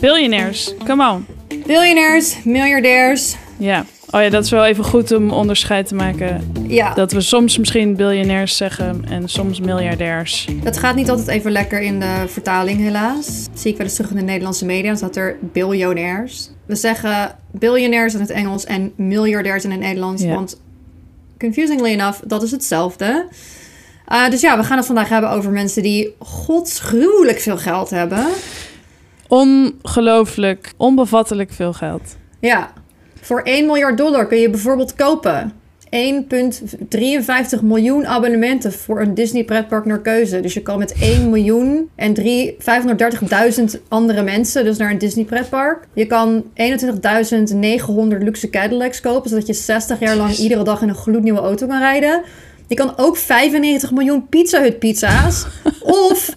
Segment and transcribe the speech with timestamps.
[0.00, 1.26] Billionaires, come on.
[1.66, 3.36] Biljonairs, miljardairs.
[3.56, 3.84] Ja.
[4.10, 6.52] Oh ja, dat is wel even goed om onderscheid te maken.
[6.66, 10.48] Ja, Dat we soms misschien biljonairs zeggen en soms miljardairs.
[10.62, 13.26] dat gaat niet altijd even lekker in de vertaling helaas.
[13.50, 14.88] Dat zie ik wel eens terug in de Nederlandse media.
[14.88, 16.50] Dan staat er biljonairs.
[16.66, 20.22] We zeggen biljonairs in het Engels en miljardairs in het Nederlands.
[20.22, 20.34] Ja.
[20.34, 20.60] Want
[21.38, 23.26] confusingly enough, dat is hetzelfde.
[24.12, 28.26] Uh, dus ja, we gaan het vandaag hebben over mensen die godsgruwelijk veel geld hebben.
[29.28, 32.16] Ongelooflijk, onbevattelijk veel geld.
[32.40, 32.72] Ja,
[33.20, 35.52] voor 1 miljard dollar kun je bijvoorbeeld kopen
[35.90, 40.40] 1,53 miljoen abonnementen voor een Disney pretpark naar keuze.
[40.40, 45.24] Dus je kan met 1 miljoen en drie- 530.000 andere mensen dus naar een Disney
[45.24, 45.86] pretpark.
[45.92, 50.94] Je kan 21.900 luxe Cadillacs kopen, zodat je 60 jaar lang iedere dag in een
[50.94, 52.22] gloednieuwe auto kan rijden.
[52.66, 55.46] Je kan ook 95 miljoen Pizza Hut pizza's
[55.80, 56.34] of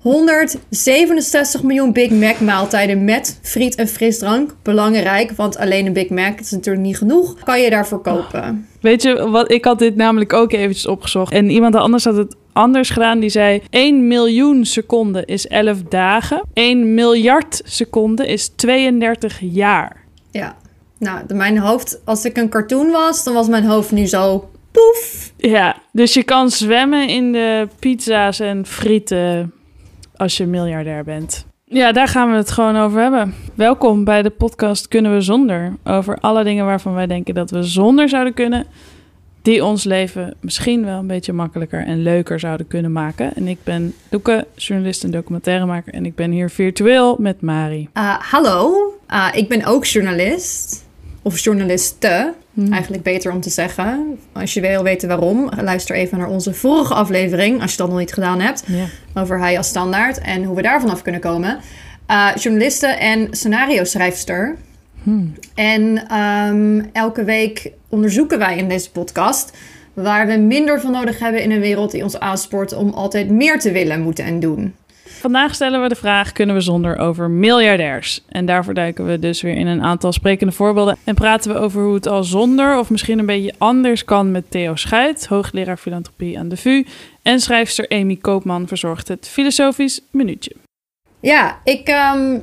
[0.00, 4.54] 167 miljoen Big Mac maaltijden met friet en frisdrank.
[4.62, 7.36] Belangrijk, want alleen een Big Mac is natuurlijk niet genoeg.
[7.44, 8.66] Kan je daarvoor kopen.
[8.80, 11.32] Weet je, wat, ik had dit namelijk ook eventjes opgezocht.
[11.32, 13.20] En iemand anders had het anders gedaan.
[13.20, 16.42] Die zei 1 miljoen seconden is 11 dagen.
[16.52, 20.04] 1 miljard seconden is 32 jaar.
[20.30, 20.56] Ja.
[20.98, 25.32] Nou, mijn hoofd, als ik een cartoon was, dan was mijn hoofd nu zo poef.
[25.36, 29.52] Ja, dus je kan zwemmen in de pizza's en frieten
[30.20, 31.46] als je miljardair bent.
[31.64, 33.34] Ja, daar gaan we het gewoon over hebben.
[33.54, 35.76] Welkom bij de podcast Kunnen we zonder?
[35.84, 38.66] Over alle dingen waarvan wij denken dat we zonder zouden kunnen.
[39.42, 43.34] Die ons leven misschien wel een beetje makkelijker en leuker zouden kunnen maken.
[43.34, 45.92] En ik ben Doeke, journalist en documentairemaker.
[45.92, 47.88] En ik ben hier virtueel met Mari.
[47.94, 50.84] Uh, hallo, Uh, ik ben ook journalist.
[51.22, 52.34] Of journaliste,
[52.70, 54.18] eigenlijk beter om te zeggen.
[54.32, 57.98] Als je wil weten waarom, luister even naar onze vorige aflevering, als je dat nog
[57.98, 58.64] niet gedaan hebt.
[58.66, 58.84] Ja.
[59.14, 61.58] over hij als standaard en hoe we daar vanaf kunnen komen.
[62.10, 64.56] Uh, journaliste en scenario schrijfster.
[65.54, 69.56] En ehm, elke week onderzoeken wij in deze podcast
[69.94, 73.60] waar we minder van nodig hebben in een wereld die ons aanspoort om altijd meer
[73.60, 74.74] te willen, moeten en doen.
[75.20, 78.24] Vandaag stellen we de vraag: kunnen we zonder over miljardairs?
[78.28, 81.82] En daarvoor duiken we dus weer in een aantal sprekende voorbeelden en praten we over
[81.82, 86.38] hoe het al zonder of misschien een beetje anders kan met Theo Schuit, hoogleraar filantropie
[86.38, 86.84] aan de VU,
[87.22, 90.52] en schrijfster Amy Koopman verzorgt het filosofisch minuutje.
[91.20, 92.38] Ja, ik, ehm,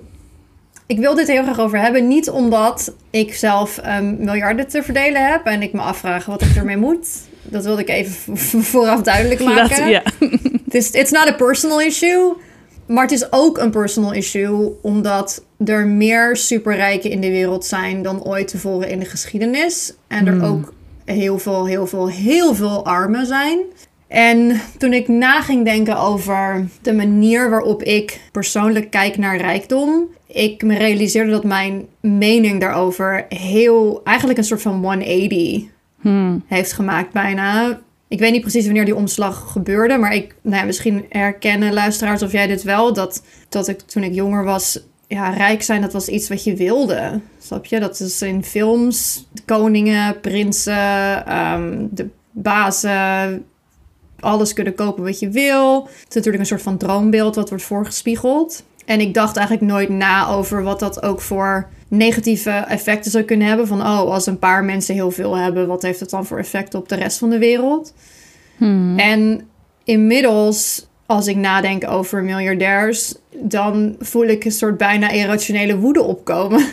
[0.88, 2.08] ik wil dit heel graag over hebben.
[2.08, 6.56] Niet omdat ik zelf ehm, miljarden te verdelen heb en ik me afvraag wat ik
[6.58, 7.08] ermee moet.
[7.44, 8.38] Dat wilde ik even
[8.74, 9.78] vooraf duidelijk maken.
[9.80, 10.04] Dat- ja.
[10.66, 12.34] Het is it's not a personal issue.
[12.88, 18.02] Maar het is ook een personal issue omdat er meer superrijken in de wereld zijn
[18.02, 19.94] dan ooit tevoren in de geschiedenis.
[20.08, 20.74] En er ook
[21.06, 23.60] heel veel, heel veel, heel veel armen zijn.
[24.08, 30.08] En toen ik na ging denken over de manier waarop ik persoonlijk kijk naar rijkdom,
[30.28, 35.64] ik me realiseerde dat mijn mening daarover heel, eigenlijk een soort van 180
[36.48, 37.80] heeft gemaakt bijna.
[38.08, 42.22] Ik weet niet precies wanneer die omslag gebeurde, maar ik, nou ja, misschien herkennen luisteraars
[42.22, 45.94] of jij dit wel, dat, dat ik toen ik jonger was, ja, rijk zijn, dat
[45.94, 47.20] was iets wat je wilde.
[47.42, 47.80] Snap je?
[47.80, 53.46] Dat is in films, koningen, prinsen, ehm, de bazen,
[54.20, 55.84] alles kunnen kopen wat je wil.
[55.84, 58.64] Het is natuurlijk een soort van droombeeld wat wordt voorgespiegeld.
[58.88, 63.48] En ik dacht eigenlijk nooit na over wat dat ook voor negatieve effecten zou kunnen
[63.48, 63.68] hebben.
[63.68, 66.74] Van, oh, als een paar mensen heel veel hebben, wat heeft het dan voor effect
[66.74, 67.94] op de rest van de wereld?
[68.98, 69.48] En
[69.84, 76.66] inmiddels, als ik nadenk over miljardairs, dan voel ik een soort bijna irrationele woede opkomen.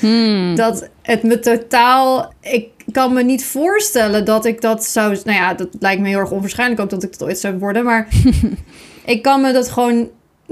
[0.54, 2.32] Dat het me totaal.
[2.40, 5.18] Ik kan me niet voorstellen dat ik dat zou.
[5.24, 7.84] Nou ja, dat lijkt me heel erg onwaarschijnlijk ook dat ik dat ooit zou worden.
[7.84, 8.08] Maar
[9.04, 10.08] ik kan me dat gewoon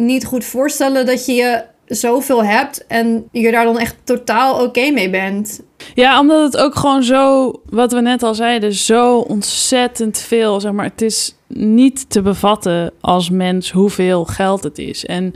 [0.06, 4.90] niet goed voorstellen dat je je zoveel hebt en je daar dan echt totaal oké
[4.90, 5.62] mee bent.
[5.94, 10.72] Ja, omdat het ook gewoon zo, wat we net al zeiden, zo ontzettend veel, zeg
[10.72, 15.06] maar, het is niet te bevatten als mens hoeveel geld het is.
[15.06, 15.34] En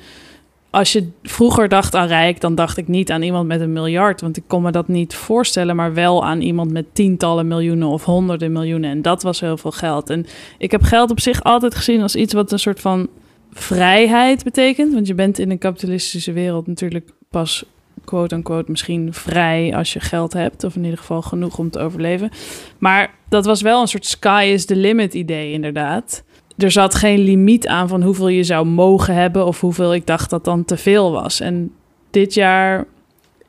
[0.71, 4.21] als je vroeger dacht aan rijk, dan dacht ik niet aan iemand met een miljard,
[4.21, 8.05] want ik kon me dat niet voorstellen, maar wel aan iemand met tientallen miljoenen of
[8.05, 8.91] honderden miljoenen.
[8.91, 10.11] En dat was heel veel geld.
[10.11, 10.27] En
[10.59, 13.09] ik heb geld op zich altijd gezien als iets wat een soort van
[13.55, 17.65] vrijheid betekent, want je bent in een kapitalistische wereld natuurlijk pas
[18.05, 20.65] quote-unquote misschien vrij als je geld hebt.
[20.65, 22.31] Of in ieder geval genoeg om te overleven.
[22.79, 26.23] Maar dat was wel een soort sky is the limit idee inderdaad.
[26.57, 29.47] Er zat geen limiet aan van hoeveel je zou mogen hebben...
[29.47, 31.41] of hoeveel ik dacht dat dan te veel was.
[31.41, 31.73] En
[32.11, 32.85] dit jaar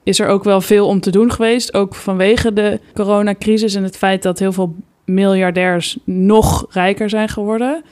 [0.03, 1.73] is er ook wel veel om te doen geweest.
[1.73, 4.75] Ook vanwege de coronacrisis en het feit dat heel veel
[5.05, 7.83] miljardairs nog rijker zijn geworden...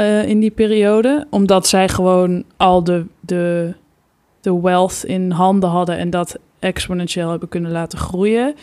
[0.00, 1.26] eh, in die periode.
[1.30, 3.04] Omdat zij gewoon al de...
[3.20, 3.74] de
[4.40, 8.54] de wealth in handen hadden en dat exponentieel hebben kunnen laten groeien.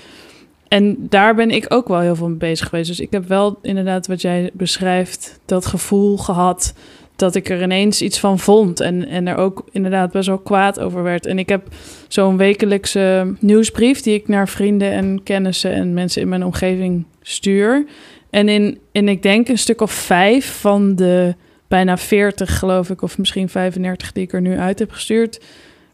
[0.68, 2.88] En daar ben ik ook wel heel veel mee bezig geweest.
[2.88, 6.74] Dus ik heb wel inderdaad wat jij beschrijft, dat gevoel gehad
[7.18, 8.80] dat ik er ineens iets van vond.
[8.80, 11.26] En, en er ook inderdaad best wel kwaad over werd.
[11.26, 11.68] En ik heb
[12.08, 17.86] zo'n wekelijkse nieuwsbrief die ik naar vrienden en kennissen en mensen in mijn omgeving stuur.
[18.30, 21.36] En in, en ik denk een stuk of vijf van de
[21.68, 25.42] bijna 40, geloof ik, of misschien 35 die ik er nu uit heb gestuurd,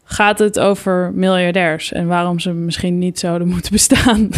[0.04, 4.30] gaat het over miljardairs en waarom ze misschien niet zouden moeten bestaan.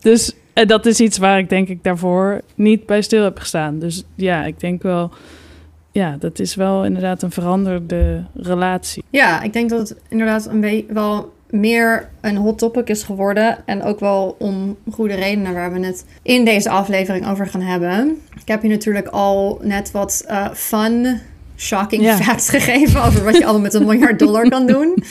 [0.00, 3.78] Dus en dat is iets waar ik denk ik daarvoor niet bij stil heb gestaan.
[3.78, 5.10] Dus ja, ik denk wel,
[5.94, 9.04] ja, dat is wel inderdaad een veranderde relatie.
[9.10, 13.66] Ja, ik denk dat het inderdaad een beetje wel meer een hot topic is geworden.
[13.66, 18.20] En ook wel om goede redenen waar we het in deze aflevering over gaan hebben.
[18.40, 21.20] Ik heb je natuurlijk al net wat uh, fun,
[21.56, 24.94] shocking facts gegeven over wat je allemaal met een miljard dollar kan doen.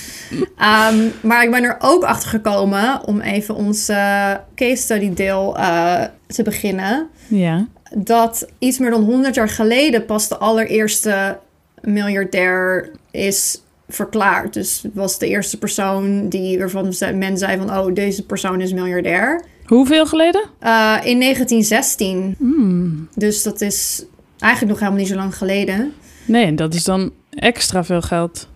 [0.58, 5.58] Ehm, maar ik ben er ook achter gekomen om even ons eh, case study deel
[5.58, 7.08] eh, te beginnen.
[7.28, 7.68] Ja.
[7.96, 11.40] Dat iets meer dan 100 jaar geleden pas de allereerste
[11.82, 14.54] miljardair is verklaard.
[14.54, 17.78] Dus het was de eerste persoon die, waarvan men zei van...
[17.78, 19.44] oh, deze persoon is miljardair.
[19.66, 20.42] Hoeveel geleden?
[20.42, 22.36] Uh, in 1916.
[22.38, 23.08] Hmm.
[23.16, 24.06] Dus dat is
[24.40, 25.94] eigenlijk nog helemaal niet zo lang geleden.
[26.26, 28.48] Nee, en dat is dan extra veel geld.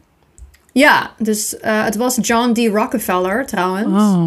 [0.71, 2.57] Ja, dus uh, het was John D.
[2.57, 4.01] Rockefeller trouwens.
[4.01, 4.25] Oh.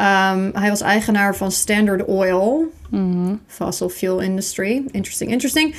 [0.00, 3.34] Um, hij was eigenaar van Standard Oil, Mhm.
[3.46, 4.82] fossil fuel industry.
[4.90, 5.74] Interesting, interesting.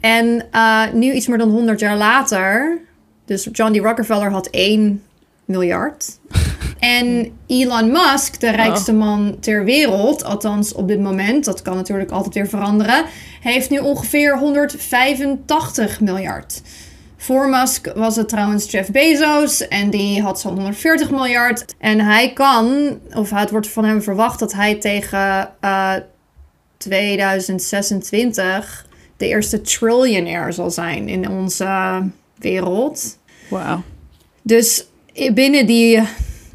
[0.00, 2.80] En uh, nu iets meer dan 100 jaar later,
[3.24, 3.76] dus John D.
[3.76, 5.02] Rockefeller had 1
[5.44, 6.18] miljard.
[6.78, 12.10] En Elon Musk, de rijkste man ter wereld, althans op dit moment, dat kan natuurlijk
[12.10, 13.04] altijd weer veranderen,
[13.40, 16.62] heeft nu ongeveer 185 miljard.
[17.16, 21.74] Voor Musk was het trouwens Jeff Bezos en die had zo'n 140 miljard.
[21.78, 25.92] En hij kan, of het wordt van hem verwacht dat hij tegen uh,
[26.78, 28.86] 2026
[29.16, 32.02] de eerste trillionaire zal zijn in onze
[32.38, 33.18] wereld.
[33.50, 33.82] Wauw.
[34.42, 34.86] Dus
[35.34, 36.02] binnen die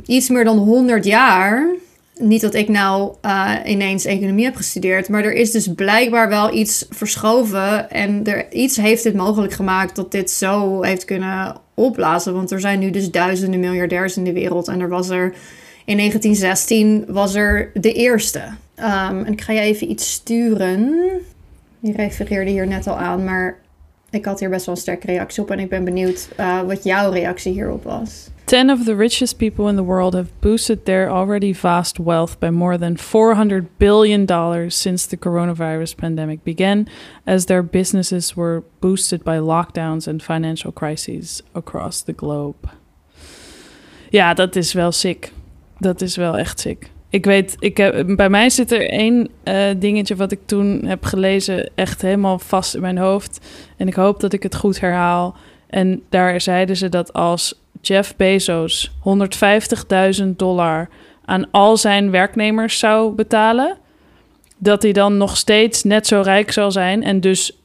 [0.06, 1.76] iets meer dan 100 jaar.
[2.16, 6.54] Niet dat ik nou uh, ineens economie heb gestudeerd, maar er is dus blijkbaar wel
[6.54, 7.90] iets verschoven.
[7.90, 12.34] En er, iets heeft dit mogelijk gemaakt dat dit zo heeft kunnen opblazen.
[12.34, 14.68] Want er zijn nu dus duizenden miljardairs in de wereld.
[14.68, 15.34] En er was er
[15.86, 18.42] in 1916 was er de eerste.
[18.76, 20.92] Um, en ik ga je even iets sturen.
[21.80, 23.60] Je refereerde hier net al aan, maar
[24.10, 25.52] ik had hier best wel een sterke reactie op.
[25.52, 28.30] En ik ben benieuwd uh, wat jouw reactie hierop was.
[28.46, 32.50] 10 of the richest people in the world have boosted their already vast wealth by
[32.50, 36.88] more than 400 billion dollars since the coronavirus pandemic began,
[37.26, 42.70] as their businesses were boosted by lockdowns and financial crises across the globe.
[44.10, 45.32] Ja, dat is wel sick.
[45.78, 46.92] Dat is wel echt sick.
[47.14, 51.06] Ik weet, ik heb, bij mij zit er één uh, dingetje wat ik toen heb
[51.06, 53.46] gelezen echt helemaal vast in mijn hoofd.
[53.78, 55.36] En ik hoop dat ik het goed herhaal.
[55.68, 58.92] En daar zeiden ze dat als Jeff Bezos
[60.22, 60.90] 150.000 dollar
[61.26, 63.78] aan al zijn werknemers zou betalen,
[64.58, 67.58] dat hij dan nog steeds net zo rijk zal zijn en dus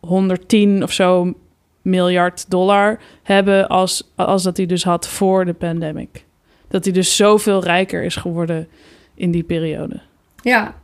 [0.00, 1.34] 110 of zo
[1.82, 6.26] miljard dollar hebben als, als dat hij dus had voor de pandemic.
[6.68, 8.68] Dat hij dus zoveel rijker is geworden
[9.14, 10.00] in die periode.
[10.42, 10.74] Ja.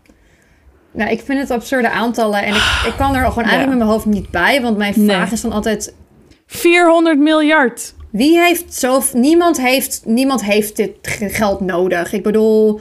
[0.91, 3.69] Nou, ik vind het absurde aantallen en ik, ik kan er gewoon eigenlijk ja.
[3.69, 5.33] met mijn hoofd niet bij, want mijn vraag nee.
[5.33, 5.95] is dan altijd...
[6.47, 7.95] 400 miljard!
[8.11, 9.03] Wie heeft zo...
[9.13, 12.13] Niemand heeft, niemand heeft dit geld nodig.
[12.13, 12.81] Ik bedoel,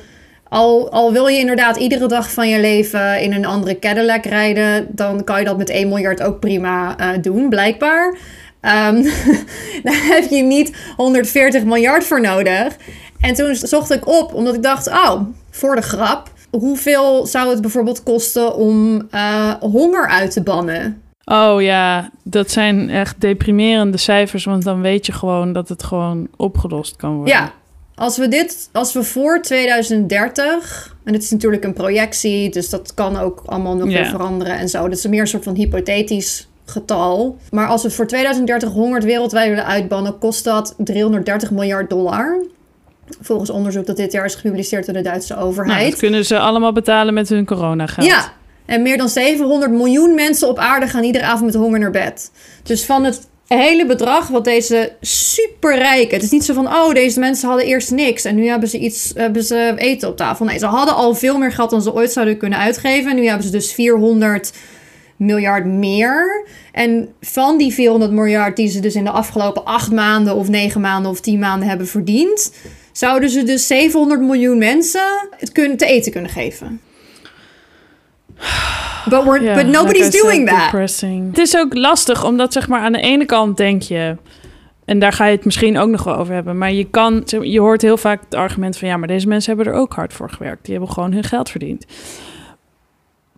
[0.50, 4.88] al, al wil je inderdaad iedere dag van je leven in een andere Cadillac rijden...
[4.90, 8.18] dan kan je dat met 1 miljard ook prima uh, doen, blijkbaar.
[8.66, 9.04] Um,
[9.84, 12.76] daar heb je niet 140 miljard voor nodig.
[13.20, 16.32] En toen zocht ik op, omdat ik dacht, oh, voor de grap...
[16.50, 21.02] hoeveel zou het bijvoorbeeld kosten om uh, honger uit te bannen?
[21.26, 26.28] Oh ja, dat zijn echt deprimerende cijfers, want dan weet je gewoon dat het gewoon
[26.38, 27.34] opgelost kan worden.
[27.34, 27.52] Ja,
[27.96, 32.94] als we dit, als we voor 2030, en het is natuurlijk een projectie, dus dat
[32.94, 33.94] kan ook allemaal nog ja.
[33.94, 34.88] weer veranderen en zo.
[34.88, 37.38] Dat is meer een soort van hypothetisch getal.
[37.52, 42.46] Maar als we voor 2030 100 wereldwijd willen uitbannen, kost dat 330 miljard dollar.
[43.22, 45.78] Volgens onderzoek dat dit jaar is gepubliceerd door de Duitse overheid.
[45.78, 48.06] Nou, dat kunnen ze allemaal betalen met hun coronageld.
[48.06, 48.34] Ja,
[48.66, 52.32] en meer dan 700 miljoen mensen op aarde gaan iedere avond met honger naar bed.
[52.64, 56.14] Dus van het hele bedrag wat deze superrijken...
[56.14, 58.24] Het is niet zo van, oh, deze mensen hadden eerst niks...
[58.24, 60.46] en nu hebben ze iets, hebben ze eten op tafel.
[60.46, 63.12] Nee, ze hadden al veel meer geld dan ze ooit zouden kunnen uitgeven.
[63.12, 64.54] En nu hebben ze dus 400
[65.16, 66.46] miljard meer.
[66.72, 70.82] En van die 400 miljard die ze dus in de afgelopen acht maanden of negen
[70.82, 72.54] maanden of tien maanden hebben verdiend,
[72.92, 76.82] zouden ze dus 700 miljoen mensen het kunnen, te eten kunnen geven.
[79.10, 80.64] But, we're, but nobody's like doing that.
[80.64, 81.28] depressing.
[81.28, 84.18] Het is ook lastig, omdat zeg maar aan de ene kant denk je...
[84.86, 86.58] en daar ga je het misschien ook nog wel over hebben...
[86.58, 88.88] maar je, kan, je hoort heel vaak het argument van...
[88.88, 90.66] ja, maar deze mensen hebben er ook hard voor gewerkt.
[90.66, 91.86] Die hebben gewoon hun geld verdiend.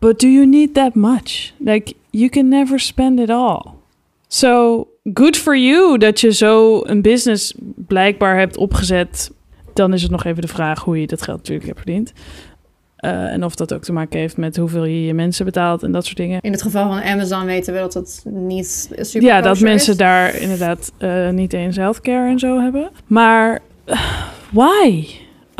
[0.06, 1.54] But do you need that much?
[1.58, 3.74] Like, you can never spend it all.
[4.28, 9.32] So, good for you dat je zo een business blijkbaar hebt opgezet.
[9.74, 12.14] Dan is het nog even de vraag hoe je dat geld natuurlijk hebt verdiend.
[12.96, 15.92] Eh, en of dat ook te maken heeft met hoeveel je je mensen betaalt en
[15.92, 16.42] dat soort dingen.
[16.42, 19.98] In het geval van Amazon weten we dat het niet super ja, dat mensen is.
[19.98, 22.90] daar inderdaad eh, niet eens healthcare en zo hebben.
[23.08, 23.62] Maar
[24.52, 25.08] why?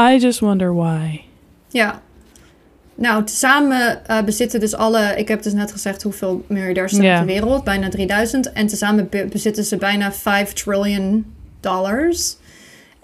[0.02, 1.22] I just wonder why.
[1.70, 2.04] Ja.
[2.96, 5.14] Nou, tezamen eh, bezitten dus alle...
[5.18, 7.22] Ik heb dus net gezegd hoeveel miljardairs er zijn Ja.
[7.22, 7.64] op de wereld.
[7.64, 8.52] Bijna 3000.
[8.54, 11.26] En tezamen be- bezitten ze bijna 5 trillion
[11.60, 12.36] dollars.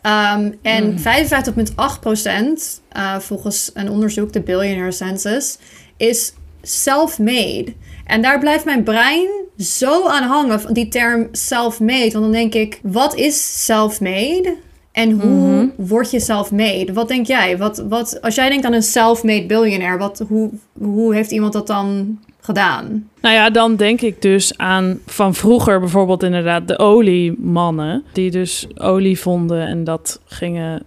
[0.02, 5.58] Ehm, en 55,8 procent, eh, volgens een onderzoek, de Billionaire Census,
[5.98, 7.74] is self-made.
[8.06, 12.12] En daar blijft mijn brein zo aan hangen, van die term self-made.
[12.12, 14.56] Want dan denk ik, wat is self-made?
[14.92, 16.94] En hoe word je self-made?
[16.94, 17.58] Wat denk jij?
[17.58, 21.68] Wat, wat, als jij denkt aan een self-made billionaire, wat, hoe, hoe heeft iemand dat
[21.68, 23.10] dan gedaan?
[23.22, 28.04] Nou ja, dan denk ik dus aan van vroeger bijvoorbeeld inderdaad de oliemannen.
[28.14, 30.84] Die dus olie vonden en dat gingen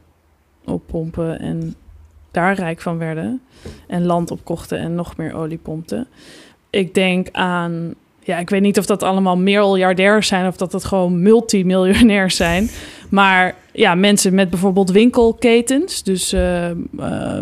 [0.64, 1.74] oppompen en
[2.30, 3.40] daar rijk van werden.
[3.86, 6.06] En land opkochten en nog meer olie pompten.
[6.70, 10.84] Ik denk aan, ja, ik weet niet of dat allemaal miljardairs zijn of dat het
[10.84, 12.70] gewoon multimiljonairs zijn.
[13.10, 16.02] Maar ja, mensen met bijvoorbeeld winkelketens.
[16.02, 16.76] Dus eh, eh,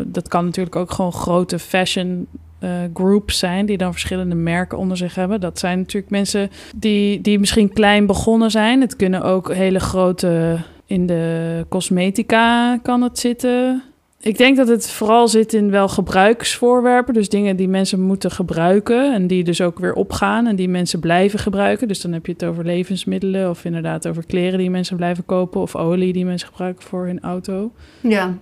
[0.07, 2.27] dat kan natuurlijk ook gewoon grote fashion
[2.59, 5.41] eh, groups zijn die dan verschillende merken onder zich hebben.
[5.41, 8.81] Dat zijn natuurlijk mensen die, die misschien klein begonnen zijn.
[8.81, 13.83] Het kunnen ook hele grote in de cosmetica kan het zitten.
[14.23, 17.15] Ik denk dat het vooral zit in wel gebruiksvoorwerpen.
[17.15, 19.15] Dus dingen die mensen moeten gebruiken.
[19.15, 20.47] En die dus ook weer opgaan.
[20.47, 21.89] En die mensen blijven gebruiken.
[21.89, 23.51] Dus dan heb je het over levensmiddelen.
[23.51, 25.61] Of inderdaad over kleren die mensen blijven kopen.
[25.61, 27.73] Of olie die mensen gebruiken voor hun auto.
[28.01, 28.37] Ja.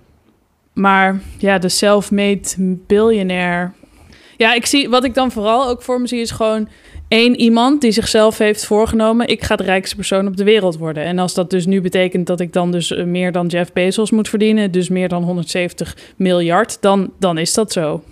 [0.73, 3.71] Maar ja, de self-made billionaire.
[4.37, 6.67] Ja, ik zie wat ik dan vooral ook voor me zie is gewoon
[7.11, 11.03] één iemand die zichzelf heeft voorgenomen: ik ga de rijkste persoon op de wereld worden.
[11.03, 14.11] En als dat dus nu betekent dat ik dan dus eh, meer dan Jeff Bezos
[14.11, 18.03] moet verdienen, dus meer dan 170 miljard, dan, dan is dat zo.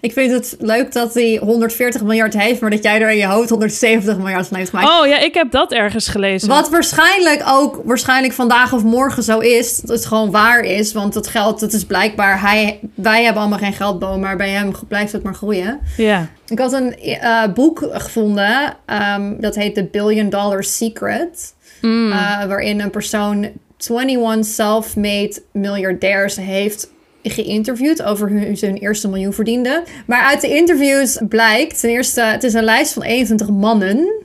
[0.00, 3.26] Ik vind het leuk dat hij 140 miljard heeft, maar dat jij er in je
[3.26, 5.00] hoofd 170 miljard van heeft gemaakt.
[5.00, 6.48] Oh ja, ik heb dat ergens gelezen.
[6.48, 9.76] Wat waarschijnlijk ook waarschijnlijk vandaag of morgen zo is.
[9.76, 10.92] Dat het gewoon waar is.
[10.92, 12.40] Want het geld, dat is blijkbaar.
[12.40, 15.80] Hij, wij hebben allemaal geen geldboom, maar bij hem blijft het maar groeien.
[15.96, 16.28] Ja.
[16.48, 18.76] Ik had een eh, boek gevonden.
[18.86, 21.54] ehm, dat heet The Billion Dollar Secret.
[21.80, 22.12] Mm.
[22.12, 26.90] eh, waarin een persoon 21 self-made miljardairs heeft
[27.22, 29.82] geïnterviewd over hoe ze hun eerste miljoen verdienden.
[30.06, 34.22] Maar uit de interviews blijkt, ten eerste, het is een lijst van 21 mannen.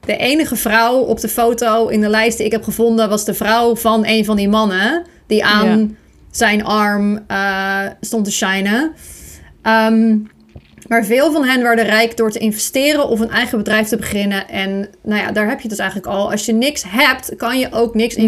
[0.00, 3.34] De enige vrouw op de foto in de lijst die ik heb gevonden was de
[3.34, 5.86] vrouw van een van die mannen die aan Ja.
[6.30, 8.92] zijn arm eh, stond te shinen.
[9.62, 10.16] Ehm,
[10.88, 14.48] maar veel van hen werden rijk door te investeren of een eigen bedrijf te beginnen.
[14.48, 16.30] En nou ja, daar heb je het dus eigenlijk al.
[16.30, 18.26] Als je niks hebt, kan je ook niks Nee.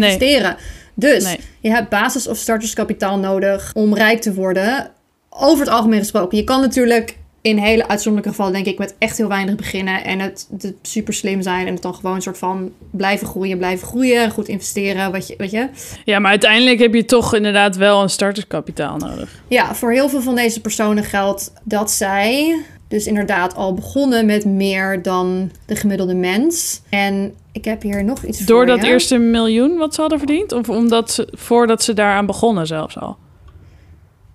[0.99, 1.39] Dus Nee.
[1.59, 4.91] je hebt basis- of starterskapitaal nodig om rijk te worden.
[5.29, 6.37] Over het algemeen gesproken.
[6.37, 10.03] Je kan natuurlijk in hele uitzonderlijke gevallen, denk ik, met echt heel weinig beginnen.
[10.03, 11.67] En het, het super slim zijn.
[11.67, 14.31] En het dan gewoon een soort van blijven groeien, blijven groeien.
[14.31, 15.67] Goed investeren, wat je, weet je.
[16.05, 19.43] ja, maar uiteindelijk heb je toch inderdaad wel een starterskapitaal nodig.
[19.47, 22.55] Ja, voor heel veel van deze personen geldt dat zij
[22.87, 26.81] dus inderdaad al begonnen met meer dan de gemiddelde mens.
[26.89, 30.51] En ik heb hier nog iets Door voor dat eerste miljoen wat ze hadden verdiend?
[30.51, 33.17] Of omdat ze, voordat ze daaraan begonnen zelfs al?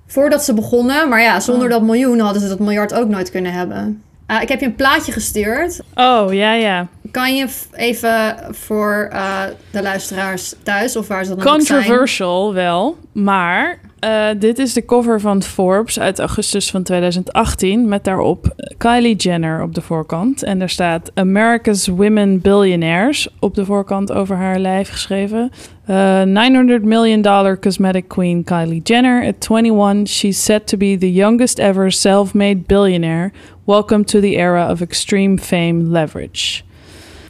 [0.07, 1.71] Voordat ze begonnen, maar ja, zonder Oh.
[1.71, 4.02] dat miljoen hadden ze dat miljard ook nooit kunnen hebben.
[4.26, 5.81] Ah, ik heb je een plaatje gestuurd.
[5.95, 6.88] Oh, ja, ja.
[7.14, 11.83] Kan je even voor eh, de luisteraars thuis of waar ze dan ook zijn...
[11.83, 18.04] Controversial wel, maar eh, dit is de cover van Forbes uit augustus van 2018 met
[18.04, 20.42] daarop Kylie Jenner op de voorkant.
[20.42, 25.50] En daar staat America's Women Billionaires op de voorkant over haar lijf geschreven.
[25.87, 29.26] Eh, 900 million dollar cosmetic queen Kylie Jenner.
[29.26, 33.33] At 21, she's said to be the youngest ever self-made billionaire.
[33.64, 36.62] Welcome to the era of extreme fame leverage.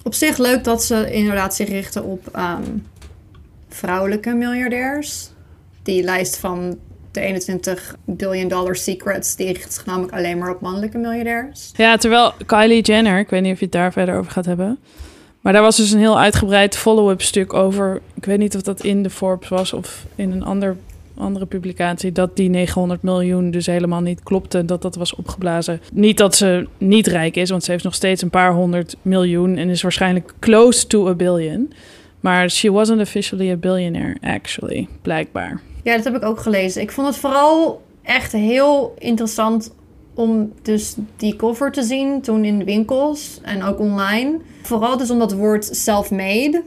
[0.04, 2.62] Op zich leuk dat ze inderdaad zich richten op ehm,
[3.68, 5.28] vrouwelijke miljardairs.
[5.82, 6.78] Die lijst van
[7.10, 11.70] de 21 billion dollar secrets, die richt zich namelijk alleen maar op mannelijke miljardairs.
[11.76, 14.78] Ja, terwijl Kylie Jenner, ik weet niet of je het daar verder over gaat hebben.
[15.40, 18.00] Maar daar was dus een heel uitgebreid follow-up stuk over.
[18.14, 20.76] Ik weet niet of dat in de Forbes was of in een ander,
[21.16, 22.12] andere publicatie.
[22.12, 24.64] Dat die 900 miljoen dus helemaal niet klopte.
[24.64, 25.80] Dat dat was opgeblazen.
[25.92, 29.56] Niet dat ze niet rijk is, want ze heeft nog steeds een paar honderd miljoen.
[29.56, 31.72] En is waarschijnlijk close to a billion.
[32.20, 35.60] Maar she wasn't officially a billionaire, actually, blijkbaar.
[35.82, 36.82] Ja, dat heb ik ook gelezen.
[36.82, 39.74] Ik vond het vooral echt heel interessant
[40.14, 44.38] om dus die cover te zien toen in de winkels en ook online.
[44.62, 46.62] Vooral dus om dat woord self-made.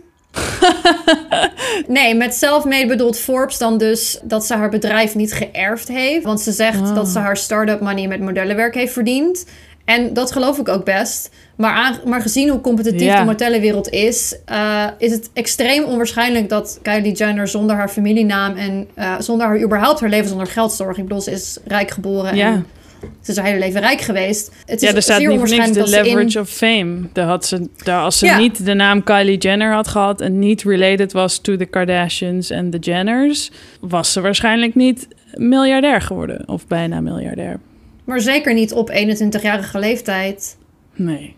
[1.88, 6.24] nee, met self-made bedoelt Forbes dan dus dat ze haar bedrijf niet geërfd heeft.
[6.26, 6.96] Want ze zegt Ah.
[6.96, 9.46] dat ze haar start-up money met modellenwerk heeft verdiend.
[9.86, 11.30] En dat geloof ik ook best.
[11.56, 16.80] Maar, aan, maar gezien hoe competitief de modellenwereld is, eh, is het extreem onwaarschijnlijk dat
[16.82, 20.98] Kylie Jenner zonder haar familienaam en eh, zonder haar überhaupt haar leven zonder geld zorgt.
[20.98, 22.66] Ik bedoel, ze is rijk geboren en
[23.22, 24.52] ze is haar hele leven rijk geweest.
[24.66, 26.96] Het is Ja, er staat niet voor niks de in- leverage of fame.
[27.14, 28.38] Daar had ze, daar, als ze Ja.
[28.38, 32.70] niet de naam Kylie Jenner had gehad en niet related was to the Kardashians en
[32.70, 33.52] de Jenners,
[33.82, 37.60] was ze waarschijnlijk niet miljardair geworden of bijna miljardair.
[38.04, 40.58] Maar zeker niet op 21-jarige leeftijd
[40.96, 41.36] Nee.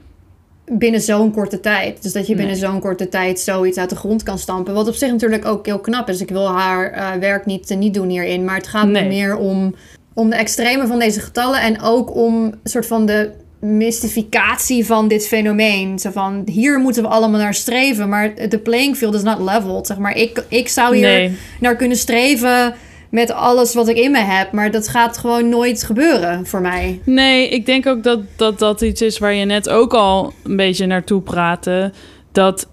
[0.72, 2.04] binnen zo'n korte tijd.
[2.04, 2.64] Dus dat je binnen Nee.
[2.70, 4.74] zo'n korte tijd zoiets uit de grond kan stampen.
[4.74, 6.22] Wat op zich natuurlijk ook heel knap is.
[6.22, 8.46] Ik wil haar eh, werk niet, niet doen hierin.
[8.46, 9.08] Maar het gaat Nee.
[9.08, 9.76] meer om,
[10.20, 11.62] om de extreme van deze getallen.
[11.62, 16.00] En ook om een soort van de mystificatie van dit fenomeen.
[16.00, 18.10] Zo van, hier moeten we allemaal naar streven.
[18.10, 19.88] Maar de playing field is not leveled.
[19.88, 21.38] Zeg maar, ik, ik zou hier Nee.
[21.60, 22.74] naar kunnen streven
[23.12, 24.52] met alles wat ik in me heb.
[24.52, 27.00] Maar dat gaat gewoon nooit gebeuren voor mij.
[27.04, 30.56] Nee, ik denk ook dat, dat dat iets is waar je net ook al een
[30.56, 31.92] beetje naartoe praatte.
[32.32, 32.68] Dat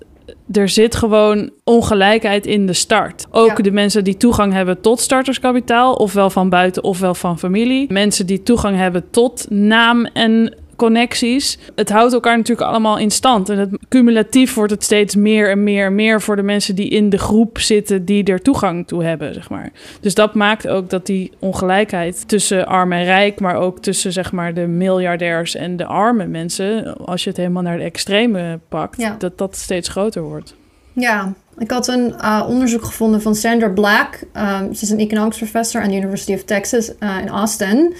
[0.53, 3.27] er zit gewoon ongelijkheid in de start.
[3.31, 3.63] Ook Ja.
[3.63, 7.93] de mensen die toegang hebben tot starterskapitaal, ofwel van buiten ofwel van familie.
[7.93, 11.59] Mensen die toegang hebben tot naam en connecties.
[11.75, 13.49] Het houdt elkaar natuurlijk allemaal in stand.
[13.49, 16.89] En het, cumulatief wordt het steeds meer en meer en meer voor de mensen die
[16.89, 19.73] in de groep zitten die er toegang toe hebben, zeg maar.
[20.01, 24.33] Dus dat maakt ook dat die ongelijkheid tussen arm en rijk, maar ook tussen zeg
[24.33, 29.01] maar de miljardairs en de arme mensen, als je het helemaal naar de extreme pakt,
[29.01, 29.15] Ja.
[29.19, 30.55] dat dat steeds groter wordt.
[30.93, 34.21] Ja, ik had een uh, onderzoek gevonden van Sandra Black.
[34.35, 37.95] Um, ze is een economics professor aan de University of Texas uh, in Austin.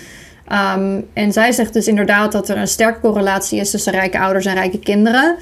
[0.53, 4.47] Um, en zij zegt dus inderdaad dat er een sterke correlatie is tussen rijke ouders
[4.47, 5.37] en rijke kinderen.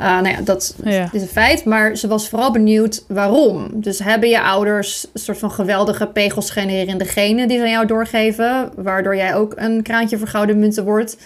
[0.00, 1.08] Uh, nou ja, dat Ja.
[1.12, 1.64] is een feit.
[1.64, 3.68] Maar ze was vooral benieuwd waarom.
[3.72, 7.86] Dus hebben je ouders een soort van geweldige pegels genererende genen die ze aan jou
[7.86, 11.16] doorgeven, waardoor jij ook een kraantje voor gouden munten wordt?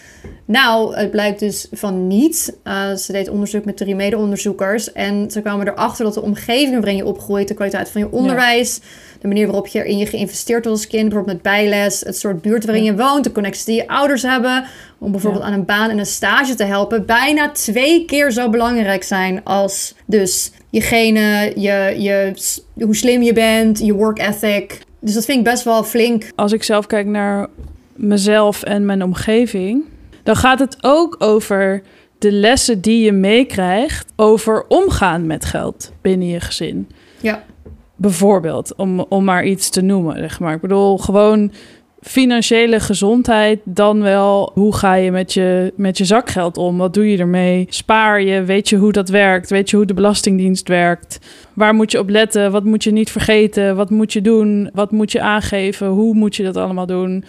[0.44, 2.56] Nou, het blijkt dus van niet.
[2.64, 4.92] Uh, ze deed onderzoek met drie mede-onderzoekers.
[4.92, 8.80] En ze kwamen erachter dat de omgeving waarin je opgroeit, de kwaliteit van je onderwijs,
[9.22, 12.42] de manier waarop je in je geïnvesteerd wordt als kind, bijvoorbeeld met bijles, het soort
[12.42, 14.64] buurt waarin je woont, de connecties die je ouders hebben,
[14.98, 15.48] om bijvoorbeeld Ja.
[15.50, 19.94] aan een baan en een stage te helpen, bijna twee keer zo belangrijk zijn als
[20.06, 22.32] dus je genen, je, je,
[22.85, 24.80] hoe slim je bent, je work ethic.
[25.00, 26.24] Dus dat vind ik best wel flink.
[26.35, 27.46] Als ik zelf kijk naar
[27.94, 29.85] mezelf en mijn omgeving,
[30.22, 31.82] dan gaat het ook over
[32.18, 36.88] de lessen die je meekrijgt over omgaan met geld binnen je gezin.
[38.02, 40.16] Bijvoorbeeld, om, om maar iets te noemen.
[40.16, 40.54] Zeg maar.
[40.54, 41.52] Ik bedoel, gewoon
[42.00, 46.78] financiële gezondheid, dan wel hoe ga je met, je met je zakgeld om?
[46.78, 47.66] Wat doe je ermee?
[47.68, 48.42] Spaar je?
[48.42, 49.50] Weet je hoe dat werkt?
[49.50, 51.18] Weet je hoe de Belastingdienst werkt?
[51.52, 52.52] Waar moet je op letten?
[52.52, 53.76] Wat moet je niet vergeten?
[53.76, 54.70] Wat moet je doen?
[54.72, 55.86] Wat moet je aangeven?
[55.86, 57.24] Hoe moet je dat allemaal doen?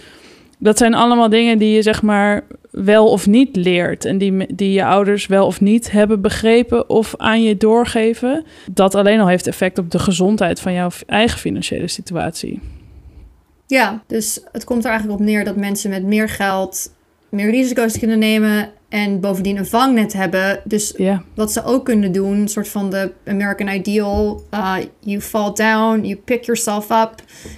[0.57, 4.05] Dat zijn allemaal dingen die je zeg maar wel of niet leert.
[4.05, 8.45] En die, die je ouders wel of niet hebben begrepen of aan je doorgeven.
[8.71, 12.59] Dat alleen al heeft effect op de gezondheid van jouw eigen financiële situatie.
[13.67, 16.91] Ja, dus het komt er eigenlijk op neer dat mensen met meer geld
[17.33, 20.61] meer risico's kunnen nemen en bovendien een vangnet hebben.
[20.63, 20.97] Dus
[21.35, 26.05] wat ze ook kunnen doen, een soort van de American Ideal, uh, you fall down,
[26.05, 27.13] you pick yourself up,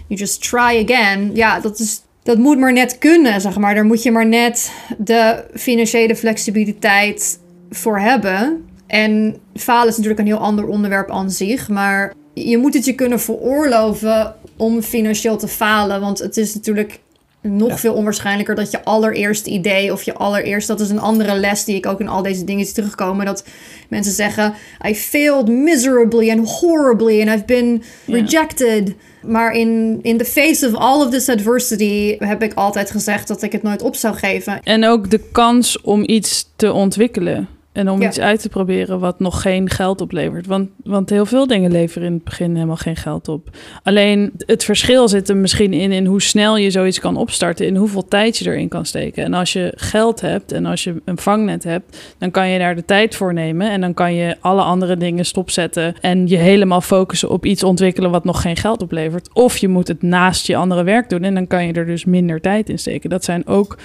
[0.08, 1.36] you just try again.
[1.36, 3.76] Ja, dat is dat moet maar net kunnen, zeg maar.
[3.76, 8.66] Daar moet je maar net de financiële flexibiliteit voor hebben.
[8.88, 12.94] En falen is natuurlijk een heel ander onderwerp aan zich, maar je moet het je
[12.94, 17.00] kunnen veroorloven om financieel te falen, want het is natuurlijk
[17.46, 17.78] nog Ja.
[17.78, 21.76] veel onwaarschijnlijker dat je allereerste idee of je allereerst, dat is een andere les die
[21.76, 23.44] ik ook in al deze dingen zie terugkomen, dat
[23.90, 24.54] mensen zeggen,
[24.88, 28.14] I failed miserably and horribly and I've been Ja.
[28.16, 28.94] rejected.
[29.24, 33.42] Maar in, in the face of all of this adversity heb ik altijd gezegd dat
[33.42, 34.60] ik het nooit op zou geven.
[34.64, 37.48] en ook de kans om iets te ontwikkelen.
[37.76, 38.08] En om Ja.
[38.08, 40.48] iets uit te proberen wat nog geen geld oplevert.
[40.48, 43.50] Want, want heel veel dingen leveren in het begin helemaal geen geld op.
[43.84, 47.66] Alleen het verschil zit er misschien in, in hoe snel je zoiets kan opstarten.
[47.66, 49.24] In hoeveel tijd je erin kan steken.
[49.24, 52.76] En als je geld hebt en als je een vangnet hebt, dan kan je daar
[52.76, 53.72] de tijd voor nemen.
[53.72, 55.96] En dan kan je alle andere dingen stopzetten.
[56.02, 59.30] En je helemaal focussen op iets ontwikkelen wat nog geen geld oplevert.
[59.34, 61.24] Of je moet het naast je andere werk doen.
[61.24, 63.10] En dan kan je er dus minder tijd in steken.
[63.10, 63.78] Dat zijn ook,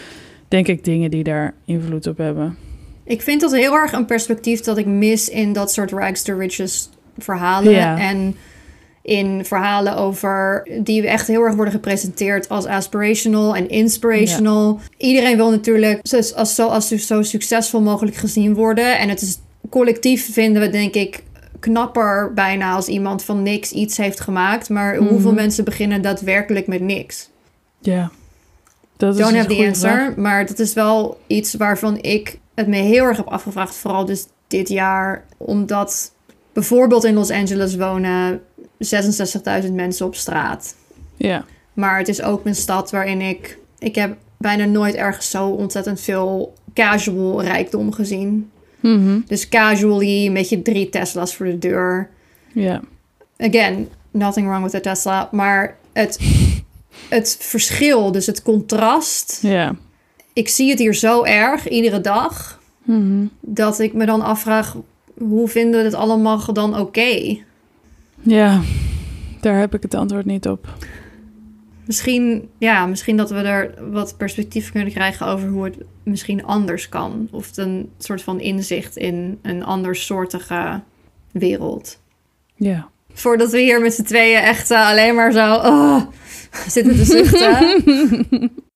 [0.49, 2.57] denk ik, dingen die daar invloed op hebben.
[3.11, 6.37] Ik vind dat heel erg een perspectief dat ik mis in dat soort rags to
[6.37, 7.73] riches verhalen.
[7.73, 7.99] Ja.
[7.99, 8.37] En
[9.03, 14.81] in verhalen over die echt heel erg worden gepresenteerd als aspirational en inspirational.
[14.97, 18.99] Iedereen wil natuurlijk zo, als, zo, als zo succesvol mogelijk gezien worden.
[18.99, 19.39] En het is
[19.71, 21.23] collectief vinden we denk ik
[21.61, 24.69] knapper bijna als iemand van niks iets heeft gemaakt.
[24.69, 27.29] Maar hoeveel mensen beginnen daadwerkelijk met niks?
[27.81, 28.11] Ja.
[28.97, 29.91] Dat Don't een have the answer.
[29.91, 30.17] vraag.
[30.17, 33.75] Maar dat is wel iets waarvan ik het me heel erg heb afgevraagd.
[33.75, 35.25] Vooral dus dit jaar.
[35.37, 36.13] Omdat
[36.53, 38.41] bijvoorbeeld in Los Angeles wonen
[39.65, 40.75] 66.000 mensen op straat.
[41.17, 41.45] Ja.
[41.73, 43.59] Maar het is ook een stad waarin ik...
[43.79, 48.51] Ik heb bijna nooit ergens zo ontzettend veel casual rijkdom gezien.
[48.81, 49.21] Mhm.
[49.27, 52.11] Dus casually met je drie Tesla's voor de deur.
[52.53, 52.81] Ja.
[53.37, 55.29] Again, nothing wrong with a Tesla.
[55.33, 56.19] Maar het,
[57.09, 59.75] het verschil, dus het contrast Ja.
[60.33, 63.25] Ik zie het hier zo erg iedere dag Mhm.
[63.41, 64.77] dat ik me dan afvraag
[65.19, 67.37] hoe vinden we dit allemaal dan oké?
[68.21, 68.61] Ja.
[69.41, 70.75] Daar heb ik het antwoord niet op.
[71.87, 76.89] Misschien, ja, misschien dat we er wat perspectief kunnen krijgen over hoe het misschien anders
[76.89, 77.29] kan.
[77.31, 80.81] Of een soort van inzicht in een andersoortige
[81.33, 82.01] wereld.
[82.55, 82.89] Ja.
[83.13, 86.01] Voordat we hier met z'n tweeën echt eh, alleen maar zo oh,
[86.69, 87.83] zitten te zuchten.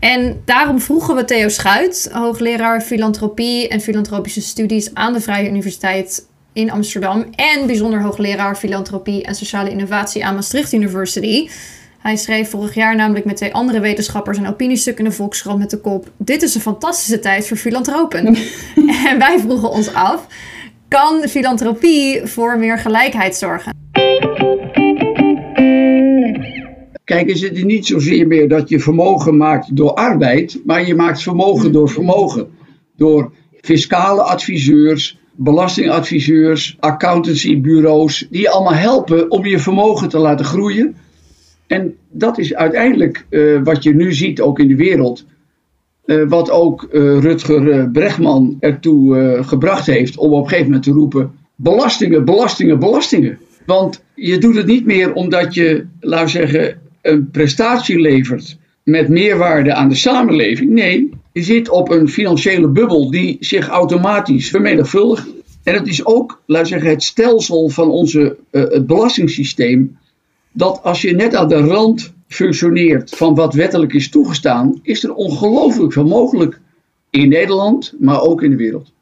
[0.00, 6.26] en daarom vroegen we Theo Schuit, hoogleraar filantropie en filantropische studies aan de Vrije Universiteit
[6.52, 7.24] in Amsterdam.
[7.34, 11.48] En bijzonder hoogleraar filantropie en sociale innovatie aan Maastricht University.
[11.98, 15.70] Hij schreef vorig jaar namelijk met twee andere wetenschappers een opiniestuk in de Volkskrant met
[15.70, 18.26] de kop: Dit is een fantastische tijd voor filantropen.
[19.06, 20.26] en wij vroegen ons af:
[20.88, 23.72] kan filantropie voor meer gelijkheid zorgen?
[27.06, 31.22] Kijk, is het niet zozeer meer dat je vermogen maakt door arbeid, maar je maakt
[31.22, 32.48] vermogen door vermogen.
[32.96, 40.96] Door fiscale adviseurs, belastingadviseurs, accountancybureaus, die allemaal helpen om je vermogen te laten groeien.
[41.66, 45.24] En dat is uiteindelijk eh, wat je nu ziet ook in de wereld.
[46.04, 50.92] Eh, wat ook eh, Rutger Bregman ertoe gebracht heeft om op een gegeven moment te
[50.92, 53.38] roepen: belastingen, belastingen, belastingen.
[53.66, 59.08] Want je doet het niet meer omdat je, laten we zeggen, een prestatie levert met
[59.08, 60.70] meerwaarde aan de samenleving.
[60.70, 65.28] Nee, je zit op een financiële bubbel die zich automatisch vermenigvuldigt.
[65.62, 69.98] En het is ook, laten zeggen, het stelsel van onze, eh, het belastingssysteem.
[70.52, 75.14] Dat als je net aan de rand functioneert van wat wettelijk is toegestaan, is er
[75.14, 76.60] ongelooflijk veel mogelijk.
[77.10, 78.92] In Nederland, maar ook in de wereld.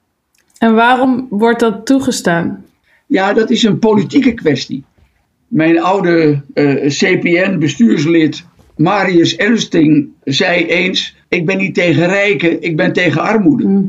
[0.59, 2.65] En waarom wordt dat toegestaan?
[3.07, 4.85] Ja, dat is een politieke kwestie.
[5.55, 8.45] Mijn oude eh, CPN-bestuurslid
[8.77, 13.85] Marius Ernsting zei eens: Ik ben niet tegen rijken, ik ben tegen armoede.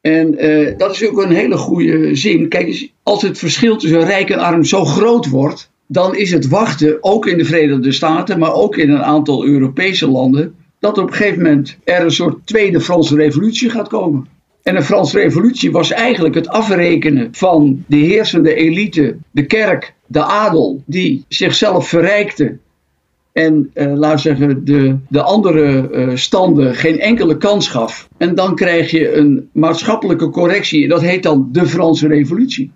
[0.00, 2.48] En eh, dat is ook een hele goede zin.
[2.48, 6.48] Kijk eens, als het verschil tussen rijk en arm zo groot wordt, dan is het
[6.48, 11.06] wachten, ook in de Verenigde Staten, maar ook in een aantal Europese landen, dat op
[11.06, 14.26] een gegeven moment er een soort tweede Franse revolutie gaat komen.
[14.62, 20.22] En een Franse revolutie was eigenlijk het afrekenen van de heersende elite, de kerk, de
[20.22, 22.58] adel, die zichzelf verrijkte
[23.32, 28.08] en eh we zeggen, de, de andere eh, standen geen enkele kans gaf.
[28.16, 30.88] En dan krijg je een maatschappelijke correctie.
[30.88, 32.72] Dat heet dan de Franse Revolutie.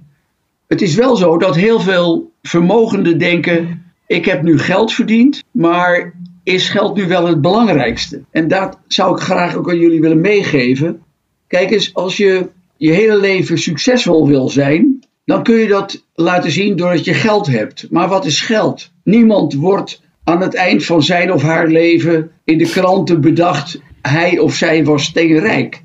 [0.67, 6.15] Het is wel zo dat heel veel vermogenden denken: ik heb nu geld verdiend, maar
[6.43, 8.23] is geld nu wel het belangrijkste?
[8.31, 11.01] En dat zou ik graag ook aan jullie willen meegeven.
[11.47, 14.94] Kijk eens, als je je hele leven succesvol wil zijn,
[15.25, 17.87] dan kun je dat laten zien doordat je geld hebt.
[17.91, 18.91] Maar wat is geld?
[19.05, 24.39] Niemand wordt aan het eind van zijn of haar leven in de kranten bedacht, hij
[24.39, 25.83] of zij was steenrijk.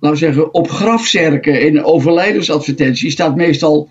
[0.00, 3.88] We zeggen, op grafzerken in overlijdensadvertenties staat meestal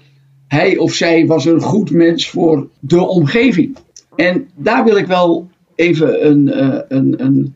[0.47, 3.77] hij of zij was een goed mens voor de omgeving.
[4.15, 7.55] En daar wil ik wel even een, eh, een, een,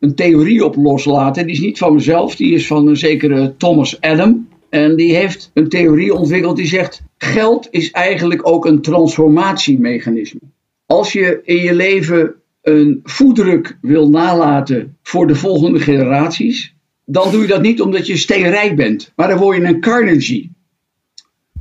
[0.00, 1.46] een theorie op loslaten.
[1.46, 4.45] Die is niet van mezelf, die is van een zekere Thomas Adam.
[4.68, 10.40] En die heeft een theorie ontwikkeld die zegt: geld is eigenlijk ook een transformatiemechanisme.
[10.86, 16.74] Als je in je leven een voetdruk wil nalaten voor de volgende generaties,
[17.04, 20.52] dan doe je dat niet omdat je steenrijk bent, maar dan word je een Carnegie.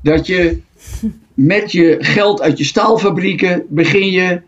[0.02, 0.60] Dat je
[1.34, 4.42] met je geld uit je staalfabrieken begin je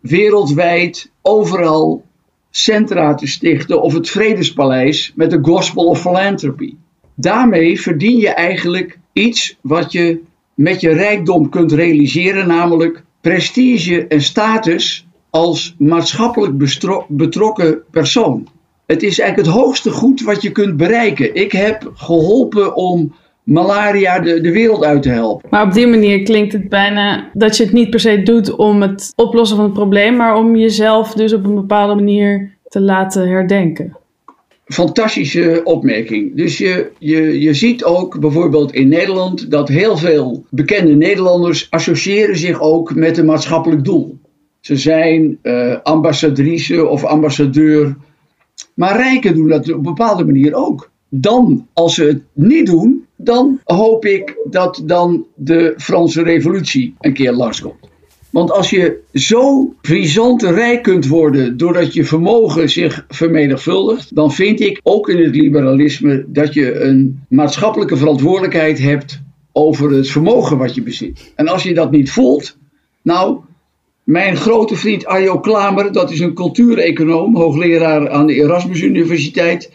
[0.00, 2.04] wereldwijd overal
[2.50, 6.74] centra te stichten of het Vredespaleis met de Gospel of Philanthropy.
[7.20, 10.20] Daarmee verdien je eigenlijk iets wat je
[10.54, 16.52] met je rijkdom kunt realiseren, namelijk prestige en status als maatschappelijk
[17.08, 18.48] betrokken persoon.
[18.86, 21.34] Het is eigenlijk het hoogste goed wat je kunt bereiken.
[21.34, 25.48] Ik heb geholpen om malaria de, de wereld uit te helpen.
[25.50, 28.82] Maar op die manier klinkt het bijna dat je het niet per se doet om
[28.82, 33.28] het oplossen van het probleem, maar om jezelf dus op een bepaalde manier te laten
[33.28, 33.96] herdenken.
[34.72, 36.36] Fantastische opmerking.
[36.36, 42.38] Dus je, je, je ziet ook bijvoorbeeld in Nederland dat heel veel bekende Nederlanders associëren
[42.38, 44.18] zich ook met een maatschappelijk doel.
[44.60, 47.96] Ze zijn uh, ambassadrice of ambassadeur.
[48.74, 50.90] Maar rijken doen dat op een bepaalde manier ook.
[51.08, 57.12] Dan, als ze het niet doen, dan hoop ik dat dan de Franse Revolutie een
[57.12, 57.89] keer langskomt.
[58.30, 64.60] Want als je zo brisant rijk kunt worden doordat je vermogen zich vermenigvuldigt, dan vind
[64.60, 70.74] ik ook in het liberalisme dat je een maatschappelijke verantwoordelijkheid hebt over het vermogen wat
[70.74, 71.32] je bezit.
[71.36, 72.56] En als je dat niet voelt,
[73.02, 73.40] nou,
[74.04, 79.72] mijn grote vriend Arjo Klamer, dat is een cultuureconoom, hoogleraar aan de Erasmus Universiteit,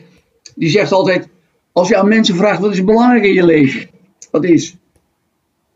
[0.56, 1.28] die zegt altijd:
[1.72, 3.90] als je aan mensen vraagt wat is belangrijk in je leven,
[4.32, 4.76] wat is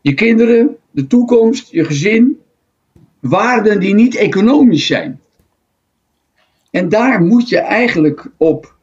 [0.00, 2.38] je kinderen, de toekomst, je gezin,
[3.20, 5.20] waarden die niet economisch zijn.
[6.70, 8.74] En daar moet je eigenlijk op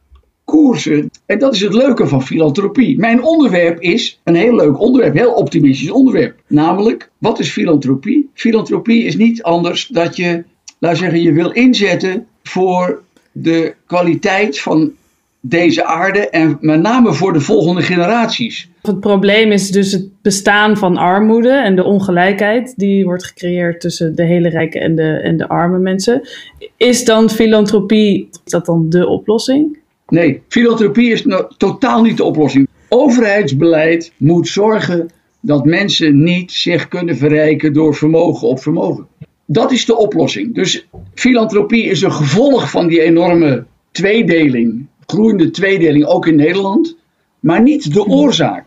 [0.44, 1.10] koersen.
[1.26, 2.98] En dat is het leuke van filantropie.
[2.98, 6.40] Mijn onderwerp is een heel leuk onderwerp, heel optimistisch onderwerp.
[6.46, 8.30] Namelijk, wat is filantropie?
[8.34, 10.44] Filantropie is niet anders dat je,
[10.78, 14.92] laat zeggen, je wil inzetten voor de kwaliteit van
[15.40, 18.70] deze aarde en met name voor de volgende generaties.
[18.82, 24.14] Het probleem is dus het bestaan van armoede en de ongelijkheid die wordt gecreëerd tussen
[24.14, 26.28] de hele rijke en de, en de arme mensen.
[26.76, 29.78] Is dan filantropie, is dat dan de oplossing?
[30.08, 32.68] Nee, filantropie is totaal niet de oplossing.
[32.88, 39.06] Overheidsbeleid moet zorgen dat mensen niet zich kunnen verrijken door vermogen op vermogen.
[39.46, 40.54] Dat is de oplossing.
[40.54, 46.96] Dus filantropie is een gevolg van die enorme tweedeling groeiende tweedeling ook in Nederland,
[47.40, 48.64] maar niet de oorzaak.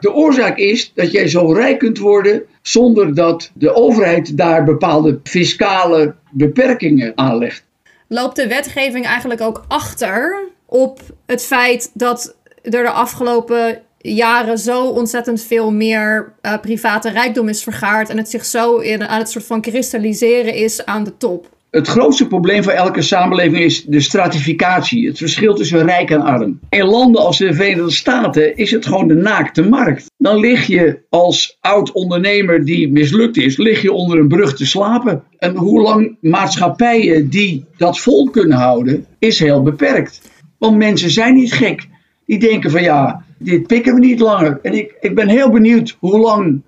[0.00, 5.20] De oorzaak is dat jij zo rijk kunt worden zonder dat de overheid daar bepaalde
[5.22, 7.64] fiscale beperkingen aanlegt.
[8.08, 14.86] Loopt de wetgeving eigenlijk ook achter op het feit dat er de afgelopen jaren zo
[14.86, 19.30] ontzettend veel meer uh, private rijkdom is vergaard en het zich zo in, aan het
[19.30, 21.53] soort van kristalliseren is aan de top?
[21.74, 26.60] Het grootste probleem van elke samenleving is de stratificatie, het verschil tussen rijk en arm.
[26.68, 30.10] In landen als de Verenigde Staten is het gewoon de naakte markt.
[30.16, 34.66] Dan lig je als oud ondernemer die mislukt is, lig je onder een brug te
[34.66, 35.22] slapen.
[35.38, 40.20] En hoe lang maatschappijen die dat vol kunnen houden, is heel beperkt.
[40.58, 41.88] Want mensen zijn niet gek.
[42.26, 44.58] Die denken van ja, dit pikken we niet langer.
[44.62, 46.62] En ik, ik ben heel benieuwd hoe lang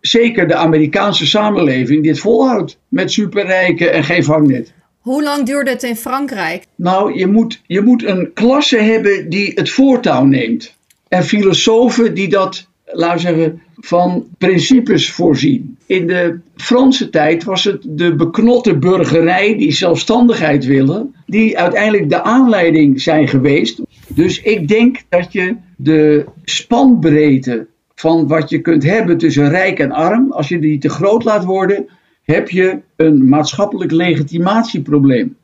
[0.00, 2.78] zeker de Amerikaanse samenleving dit volhoudt.
[2.88, 4.72] Met superrijken en geen vangnet.
[4.98, 6.64] Hoe lang duurde het in Frankrijk?
[6.74, 10.74] Nou, je moet, je moet een klasse hebben die het voortouw neemt.
[11.08, 15.76] En filosofen die dat, laten we zeggen, van principes voorzien.
[15.86, 22.22] In de Franse tijd was het de beknotte burgerij die zelfstandigheid willen, die uiteindelijk de
[22.22, 23.80] aanleiding zijn geweest.
[24.08, 27.66] Dus ik denk dat je de spanbreedte
[27.98, 31.44] van wat je kunt hebben tussen rijk en arm, als je die te groot laat
[31.44, 31.88] worden,
[32.22, 35.36] heb je een maatschappelijk legitimatieprobleem.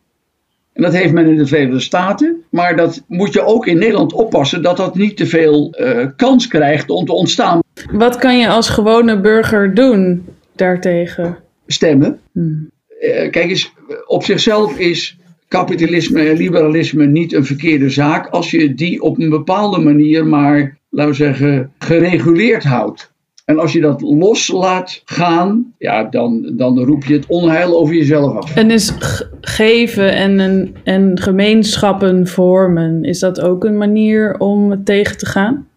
[0.73, 4.13] En dat heeft men in de Verenigde Staten, maar dat moet je ook in Nederland
[4.13, 7.61] oppassen dat dat niet te veel uh, kans krijgt om te ontstaan.
[7.93, 10.25] Wat kan je als gewone burger doen
[10.57, 11.39] daartegen?
[11.67, 12.21] Stemmen.
[12.33, 12.71] Hmm.
[13.01, 13.73] Uh, kijk eens,
[14.07, 19.31] op zichzelf is kapitalisme en liberalisme niet een verkeerde zaak als je die op een
[19.31, 23.13] bepaalde manier maar laten we zeggen, gereguleerd houdt.
[23.45, 27.95] En als je dat los laat gaan, ja, dan, dan roep je het onheil over
[27.95, 28.57] jezelf af.
[28.57, 28.93] En is
[29.41, 35.69] geven en, en gemeenschappen vormen, is dat ook een manier om het tegen te gaan?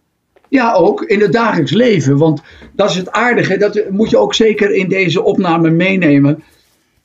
[0.49, 2.17] Ja, ook in het dagelijks leven.
[2.17, 2.41] Want
[2.75, 6.43] dat is het aardige, dat moet je ook zeker in deze opname meenemen.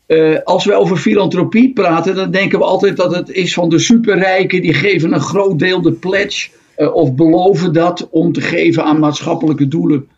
[0.06, 3.78] Uh, als we over filantropie praten, dan denken we altijd dat het is van de
[3.78, 6.50] superrijken, die geven een groot deel de pledge.
[6.82, 10.08] Eh, of beloven dat om te geven aan maatschappelijke doelen.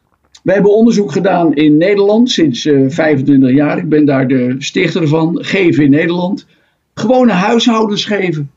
[0.43, 3.79] We hebben onderzoek gedaan in Nederland sinds uh, eh, 25 jaar.
[3.79, 5.45] Ik ben daar de stichter van.
[5.45, 6.47] Geven in Nederland.
[6.95, 8.51] Gewone huishoudens geven.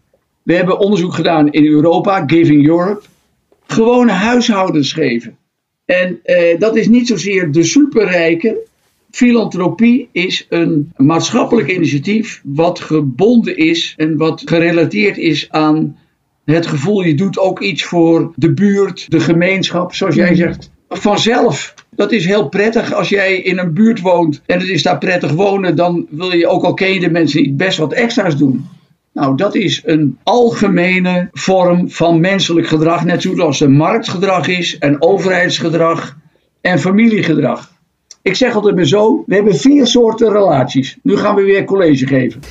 [0.44, 3.02] We hebben onderzoek gedaan in Europa, Giving Europe.
[3.66, 5.38] Gewone huishoudens geven.
[5.86, 8.58] En eh, dat is niet zozeer de superrijken.
[9.12, 15.98] Filantropie is een maatschappelijk initiatief wat gebonden is en wat gerelateerd is aan
[16.56, 20.70] het gevoel je doet ook iets voor de buurt, de gemeenschap, zoals jij zegt.
[20.90, 21.74] Vanzelf.
[21.96, 25.32] Dat is heel prettig als jij in een buurt woont en het is daar prettig
[25.32, 28.66] wonen, dan wil je ook al ken je de mensen niet best wat extra's doen.
[29.14, 35.02] Nou, dat is een algemene vorm van menselijk gedrag, net zoals er marktgedrag is en
[35.02, 36.18] overheidsgedrag
[36.62, 37.72] en familiegedrag.
[38.22, 40.98] Ik zeg altijd maar zo, we hebben vier soorten relaties.
[41.04, 42.42] Nu gaan we weer college geven.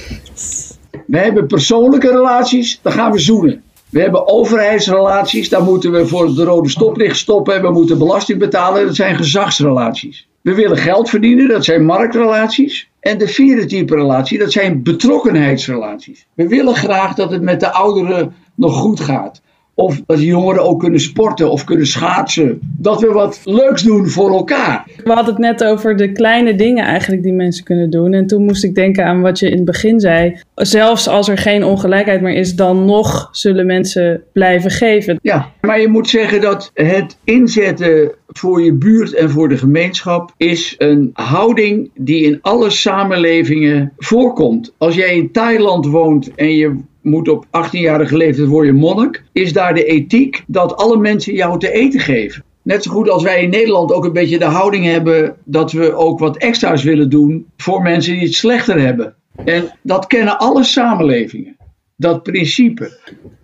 [1.06, 3.62] We hebben persoonlijke relaties, dan gaan we zoenen.
[3.96, 8.38] We hebben overheidsrelaties, daar moeten we voor de rode stoplicht stoppen en we moeten belasting
[8.38, 8.86] betalen.
[8.86, 10.28] Dat zijn gezagsrelaties.
[10.40, 12.90] We willen geld verdienen, dat zijn marktrelaties.
[13.00, 16.26] En de vierde type relatie, dat zijn betrokkenheidsrelaties.
[16.34, 19.42] We willen graag dat het met de ouderen nog goed gaat.
[19.78, 22.58] Of dat jongeren ook kunnen sporten of kunnen schaatsen.
[22.78, 24.86] Dat we wat leuks doen voor elkaar.
[25.04, 28.12] We hadden het net over de kleine dingen eigenlijk die mensen kunnen doen.
[28.12, 30.40] En toen moest ik denken aan wat je in het begin zei.
[30.54, 35.18] Zelfs als er geen ongelijkheid meer is, dan nog zullen mensen blijven geven.
[35.22, 40.32] Ja, maar je moet zeggen dat het inzetten voor je buurt en voor de gemeenschap
[40.36, 44.74] is een houding die in alle samenlevingen voorkomt.
[44.78, 46.76] Als jij in Thailand woont en je
[47.06, 51.72] moet op 18-jarige leeftijd worden monnik, is daar de ethiek dat alle mensen jou te
[51.72, 52.44] eten geven.
[52.62, 55.94] Net zo goed als wij in Nederland ook een beetje de houding hebben dat we
[55.94, 59.14] ook wat extra's willen doen voor mensen die het slechter hebben.
[59.44, 61.56] En dat kennen alle samenlevingen,
[61.96, 62.98] dat principe.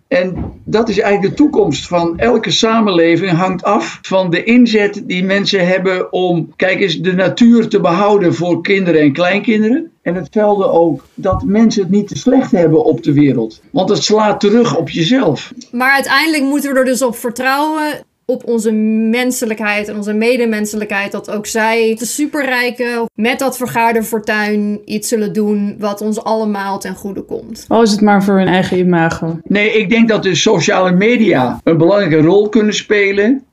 [0.08, 5.24] En dat is eigenlijk de toekomst van elke samenleving, hangt af van de inzet die
[5.24, 9.91] mensen hebben om, kijk eens, de natuur te behouden voor kinderen en kleinkinderen.
[10.02, 13.60] En hetzelfde ook dat mensen het niet te slecht hebben op de wereld.
[13.70, 15.52] Want het slaat terug op jezelf.
[15.72, 18.72] Maar uiteindelijk moeten we er dus op vertrouwen op onze
[19.10, 21.12] menselijkheid en onze medemenselijkheid.
[21.12, 26.78] Dat ook zij, de superrijken, met dat vergaarde fortuin iets zullen doen wat ons allemaal
[26.78, 27.64] ten goede komt.
[27.68, 29.38] Al is het maar voor hun eigen imago.
[29.44, 33.44] Nee, ik denk dat de sociale media een belangrijke rol kunnen spelen.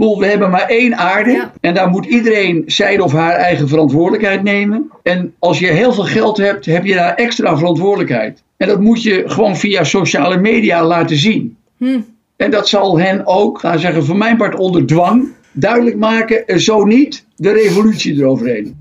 [0.00, 1.52] We hebben maar één aarde Ja.
[1.60, 4.90] en daar moet iedereen zijn of haar eigen verantwoordelijkheid nemen.
[5.02, 8.42] En als je heel veel geld hebt, heb je daar extra verantwoordelijkheid.
[8.56, 11.56] En dat moet je gewoon via sociale media laten zien.
[11.76, 12.00] Hm.
[12.36, 16.46] En dat zal hen ook, laten we zeggen, voor mijn part onder dwang, duidelijk maken,
[16.46, 18.78] en zo niet, de revolutie eroverheen.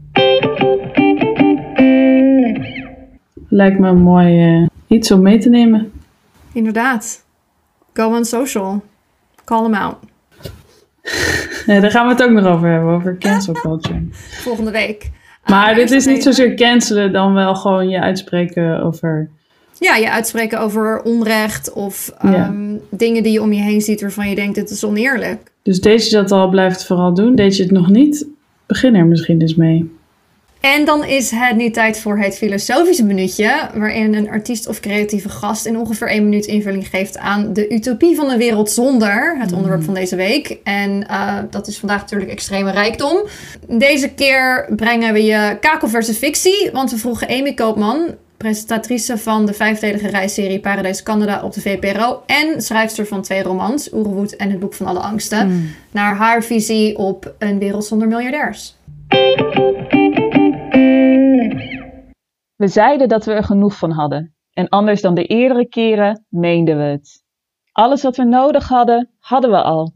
[3.49, 5.91] Lijkt me een mooi eh, iets om mee te nemen.
[6.53, 7.25] Inderdaad.
[7.93, 8.81] Go on social.
[9.45, 9.95] Call them out.
[11.65, 14.01] Nee, daar gaan we het ook nog over hebben, over cancel culture.
[14.29, 15.09] Volgende week.
[15.45, 19.29] Maar Ah, dit is niet zozeer cancelen, dan wel gewoon je uitspreken over...
[19.79, 22.33] Ja, je uitspreken over onrecht of Ja.
[22.33, 25.51] ehm, dingen die je om je heen ziet waarvan je denkt dit is oneerlijk.
[25.63, 27.35] Dus deed je dat al, blijf het vooral doen.
[27.35, 28.27] Deed je het nog niet,
[28.65, 29.97] begin er misschien eens mee.
[30.59, 35.29] En dan is het nu tijd voor het filosofische minuutje, waarin een artiest of creatieve
[35.29, 39.51] gast in ongeveer één minuut invulling geeft aan de utopie van een wereld zonder, het
[39.51, 40.57] onderwerp van deze week.
[40.63, 43.17] En eh, dat is vandaag natuurlijk extreme rijkdom.
[43.67, 49.45] Deze keer brengen we je kakel versus fictie, want we vroegen Amy Koopman, presentatrice van
[49.45, 54.49] de vijfdelige reisserie Paradijs Canada op de VPRO en schrijfster van twee romans, Oerewoed en
[54.49, 58.77] Het Boek van Alle Angsten, naar haar visie op een wereld zonder miljardairs.
[62.55, 64.35] We zeiden dat we er genoeg van hadden.
[64.53, 67.23] En anders dan de eerdere keren meenden we het.
[67.71, 69.93] Alles wat we nodig hadden, hadden we al.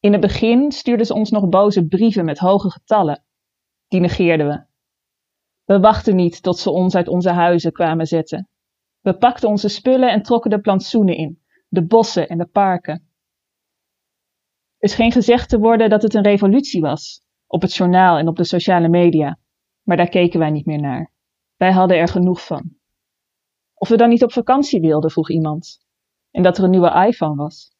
[0.00, 3.24] In het begin stuurden ze ons nog boze brieven met hoge getallen.
[3.88, 4.64] Die negeerden we.
[5.64, 8.48] We wachten niet tot ze ons uit onze huizen kwamen zetten.
[9.00, 13.08] We pakten onze spullen en trokken de plantsoenen in, de bossen en de parken.
[14.78, 17.23] Er scheen gezegd te worden dat het een revolutie was,
[17.54, 19.38] op het journaal en op de sociale media,
[19.82, 21.12] maar daar keken wij niet meer naar.
[21.56, 22.76] Wij hadden er genoeg van.
[23.74, 25.78] Of we dan niet op vakantie wilden, vroeg iemand.
[26.30, 27.76] En dat er een nieuwe iPhone was.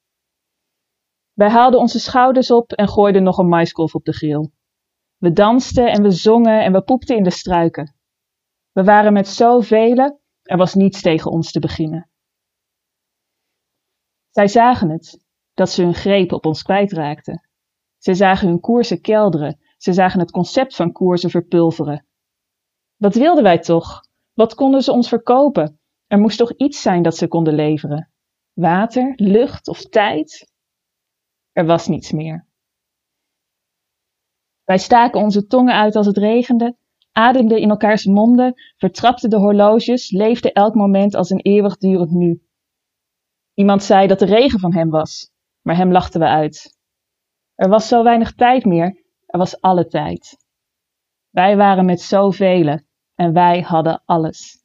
[1.32, 4.50] Wij haalden onze schouders op en gooiden nog een maiskolf op de grill.
[5.16, 7.94] We dansten en we zongen en we poepten in de struiken.
[8.72, 12.10] We waren met zoveel, er was niets tegen ons te beginnen.
[14.30, 17.48] Zij zagen het, dat ze hun greep op ons kwijtraakten.
[17.98, 22.06] Zij zagen hun koersen kelderen, ze zagen het concept van koersen verpulveren.
[22.96, 24.00] Wat wilden wij toch?
[24.32, 25.80] Wat konden ze ons verkopen?
[26.06, 28.10] Er moest toch iets zijn dat ze konden leveren?
[28.52, 30.52] Water, lucht of tijd?
[31.52, 32.46] Er was niets meer.
[34.64, 36.76] Wij staken onze tongen uit als het regende,
[37.12, 42.42] ademden in elkaars monden, vertrapten de horloges, leefden elk moment als een eeuwigdurend nu.
[43.54, 45.30] Iemand zei dat de regen van hem was,
[45.62, 46.78] maar hem lachten we uit.
[47.54, 49.03] Er was zo weinig tijd meer,
[49.34, 50.36] er was alle tijd.
[51.30, 52.78] Wij waren met zoveel
[53.14, 54.64] en wij hadden alles.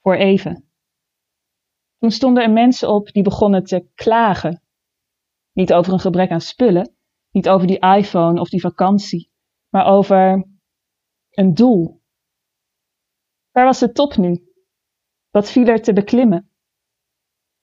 [0.00, 0.70] Voor even.
[1.98, 4.62] Toen stonden er mensen op die begonnen te klagen.
[5.52, 6.96] Niet over een gebrek aan spullen,
[7.30, 9.30] niet over die iPhone of die vakantie,
[9.68, 10.46] maar over
[11.30, 12.02] een doel.
[13.50, 14.52] Waar was de top nu?
[15.30, 16.50] Wat viel er te beklimmen?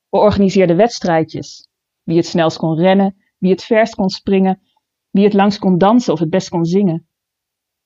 [0.10, 1.70] We organiseerden wedstrijdjes.
[2.04, 4.62] Wie het snelst kon rennen, wie het verst kon springen,
[5.10, 7.08] wie het langst kon dansen of het best kon zingen.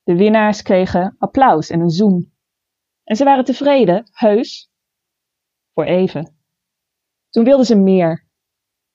[0.02, 2.32] De winnaars kregen applaus en een zoen.
[3.04, 4.70] En ze waren tevreden, heus,
[5.72, 6.36] voor even.
[7.30, 8.26] Toen wilden ze meer.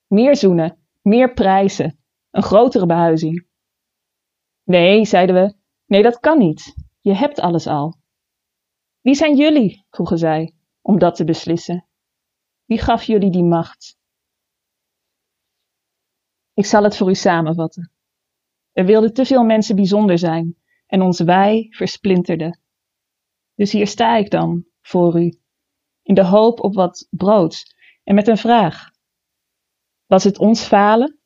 [0.07, 1.99] Meer zoenen, meer prijzen,
[2.31, 3.47] een grotere behuizing.
[4.63, 5.55] Nee, zeiden we,
[5.85, 6.75] nee, dat kan niet.
[6.99, 7.95] Je hebt alles al.
[9.01, 11.87] Wie zijn jullie, vroegen zij, om dat te beslissen?
[12.65, 13.97] Wie gaf jullie die macht?
[16.53, 17.91] Ik zal het voor u samenvatten.
[18.77, 20.55] Er wilden te veel mensen bijzonder zijn
[20.87, 22.59] en ons wij versplinterde.
[23.55, 25.39] Dus hier sta ik dan, voor u,
[26.01, 28.89] in de hoop op wat brood en met een vraag.
[30.05, 31.19] Was het ons falen?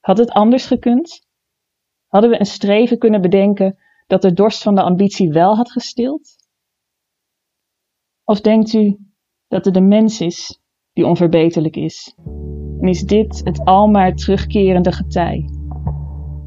[0.00, 1.26] Had het anders gekund?
[2.06, 6.36] Hadden we een streven kunnen bedenken dat de dorst van de ambitie wel had gestild?
[8.24, 8.98] Of denkt u
[9.48, 10.60] dat het de mens is
[10.92, 12.14] die onverbeterlijk is?
[12.80, 15.57] En is dit het almaar terugkerende getij?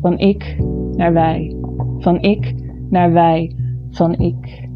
[0.02, 0.56] Van ik
[0.95, 1.56] naar wij,
[1.99, 2.54] van ik
[2.89, 3.56] naar wij,
[3.91, 4.70] van ik.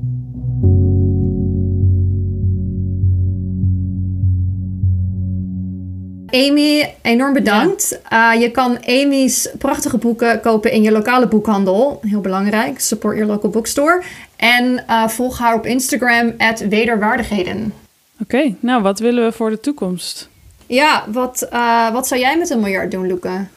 [6.36, 8.00] Amy, enorm bedankt.
[8.14, 12.00] Uh, je kan Amy's prachtige boeken kopen in je lokale boekhandel.
[12.02, 12.80] Heel belangrijk.
[12.80, 14.04] Support your local bookstore.
[14.36, 16.34] En uh, volg haar op Instagram,
[16.70, 17.74] wederwaardigheden.
[18.22, 20.30] Oké, nou wat willen we voor de toekomst?
[20.68, 23.48] Ja, wat, uh, wat zou jij met een miljard doen, Luca?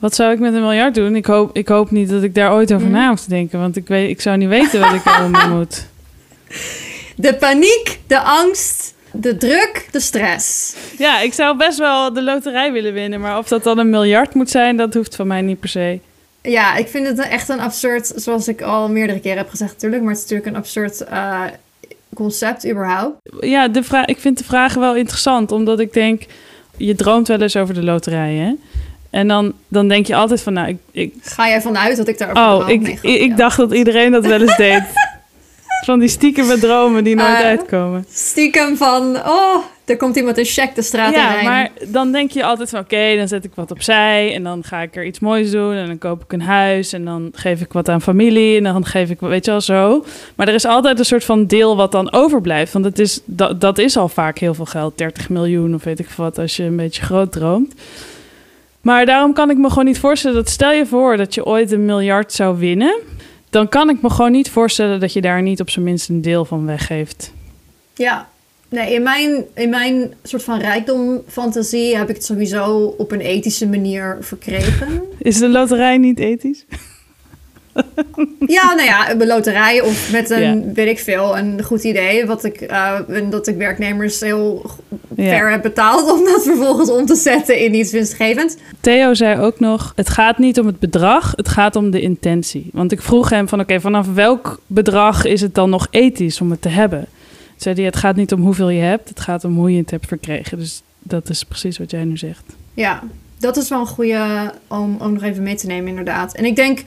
[0.00, 1.16] Wat zou ik met een miljard doen?
[1.16, 2.92] Ik hoop, ik hoop niet dat ik daar ooit over mm.
[2.92, 3.58] na hoef te denken.
[3.58, 5.86] Want ik, weet, ik zou niet weten wat ik ermee moet.
[7.16, 10.74] De paniek, de angst, de druk, de stress.
[10.98, 13.20] Ja, ik zou best wel de loterij willen winnen.
[13.20, 16.00] Maar of dat dan een miljard moet zijn, dat hoeft van mij niet per se.
[16.42, 20.02] Ja, ik vind het echt een absurd, zoals ik al meerdere keren heb gezegd natuurlijk.
[20.02, 21.42] Maar het is natuurlijk een absurd uh,
[22.14, 23.16] concept überhaupt.
[23.40, 25.52] Ja, de vraag, ik vind de vragen wel interessant.
[25.52, 26.22] Omdat ik denk,
[26.76, 28.54] je droomt wel eens over de loterij, hè?
[29.10, 30.78] En dan, dan denk je altijd van, nou, ik...
[30.90, 31.14] ik...
[31.22, 34.40] Ga jij vanuit dat ik daarover Oh, ik, ik, ik dacht dat iedereen dat wel
[34.40, 34.82] eens deed.
[35.84, 38.04] Van die stiekem dromen die nooit uh, uitkomen.
[38.10, 41.44] Stiekem van, oh, er komt iemand een check de straat ja, in.
[41.44, 44.34] Ja, maar dan denk je altijd van, oké, dan zet ik wat opzij.
[44.34, 45.74] En dan ga ik er iets moois doen.
[45.74, 46.92] En dan koop ik een huis.
[46.92, 48.56] En dan geef ik wat aan familie.
[48.56, 50.04] En dan geef ik, weet je wel, zo.
[50.34, 52.72] Maar er is altijd een soort van deel wat dan overblijft.
[52.72, 54.98] Want het is, dat, dat is al vaak heel veel geld.
[54.98, 57.74] 30 miljoen of weet ik wat, als je een beetje groot droomt.
[58.80, 61.72] Maar daarom kan ik me gewoon niet voorstellen dat stel je voor dat je ooit
[61.72, 62.94] een miljard zou winnen
[63.50, 66.22] dan kan ik me gewoon niet voorstellen dat je daar niet op zijn minst een
[66.22, 67.32] deel van weggeeft.
[67.94, 68.28] Ja,
[68.68, 73.68] nee, in mijn, in mijn soort van rijkdomfantasie heb ik het sowieso op een ethische
[73.68, 75.02] manier verkregen.
[75.18, 76.64] Is de loterij niet ethisch?
[78.46, 82.26] Ja, nou ja, een loterij of met een, weet ik veel, een goed idee.
[82.26, 82.98] Wat ik, uh,
[83.30, 84.70] dat ik werknemers heel
[85.16, 88.56] ver heb betaald om dat vervolgens om te zetten in iets winstgevends.
[88.80, 92.70] Theo zei ook nog, het gaat niet om het bedrag, het gaat om de intentie.
[92.72, 96.50] Want ik vroeg hem van, oké, vanaf welk bedrag is het dan nog ethisch om
[96.50, 97.06] het te hebben?
[97.56, 99.90] Zei hij, het gaat niet om hoeveel je hebt, het gaat om hoe je het
[99.90, 100.58] hebt verkregen.
[100.58, 102.44] Dus dat is precies wat jij nu zegt.
[102.74, 103.02] Ja,
[103.38, 106.34] dat is wel een goede om, om nog even mee te nemen, inderdaad.
[106.34, 106.84] En ik denk,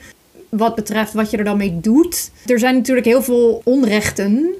[0.56, 2.30] wat betreft wat je er dan mee doet.
[2.46, 4.54] Er zijn natuurlijk heel veel onrechten,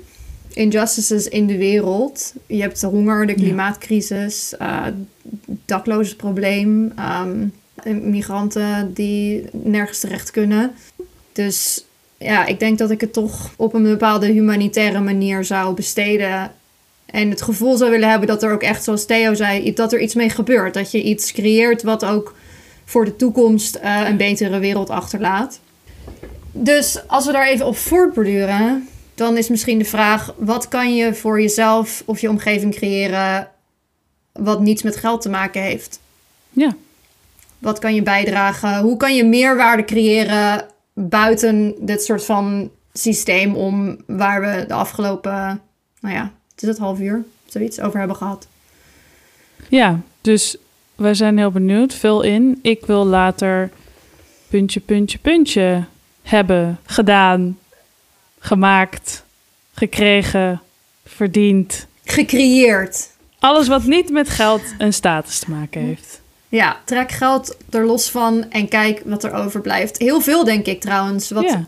[0.52, 2.32] injustices in de wereld.
[2.46, 4.86] Je hebt de honger, de klimaatcrisis, uh,
[5.64, 6.92] daklozenprobleem,
[7.22, 7.52] um,
[8.10, 10.72] migranten die nergens terecht kunnen.
[11.32, 11.84] Dus
[12.18, 16.52] ja, ik denk dat ik het toch op een bepaalde humanitaire manier zou besteden.
[17.06, 20.00] En het gevoel zou willen hebben dat er ook echt, zoals Theo zei, dat er
[20.00, 20.74] iets mee gebeurt.
[20.74, 22.34] Dat je iets creëert wat ook
[22.84, 25.60] voor de toekomst uh, een betere wereld achterlaat.
[26.52, 31.14] Dus als we daar even op voortborduren, dan is misschien de vraag: wat kan je
[31.14, 33.48] voor jezelf of je omgeving creëren
[34.32, 36.00] wat niets met geld te maken heeft?
[36.50, 36.76] Ja.
[37.58, 38.80] Wat kan je bijdragen?
[38.80, 45.60] Hoe kan je meerwaarde creëren buiten dit soort van systeem om waar we de afgelopen,
[46.00, 48.46] nou ja, het is het half uur, zoiets over hebben gehad?
[49.68, 50.56] Ja, dus
[50.94, 51.94] we zijn heel benieuwd.
[51.94, 52.58] Vul in.
[52.62, 53.70] Ik wil later
[54.48, 55.84] puntje, puntje, puntje
[56.24, 57.58] hebben gedaan,
[58.38, 59.24] gemaakt,
[59.74, 60.60] gekregen,
[61.06, 61.86] verdiend.
[62.04, 63.08] Gecreëerd.
[63.38, 66.20] Alles wat niet met geld en status te maken heeft.
[66.48, 69.98] Ja, trek geld er los van en kijk wat er overblijft.
[69.98, 71.30] Heel veel, denk ik trouwens.
[71.30, 71.64] Wat Ja.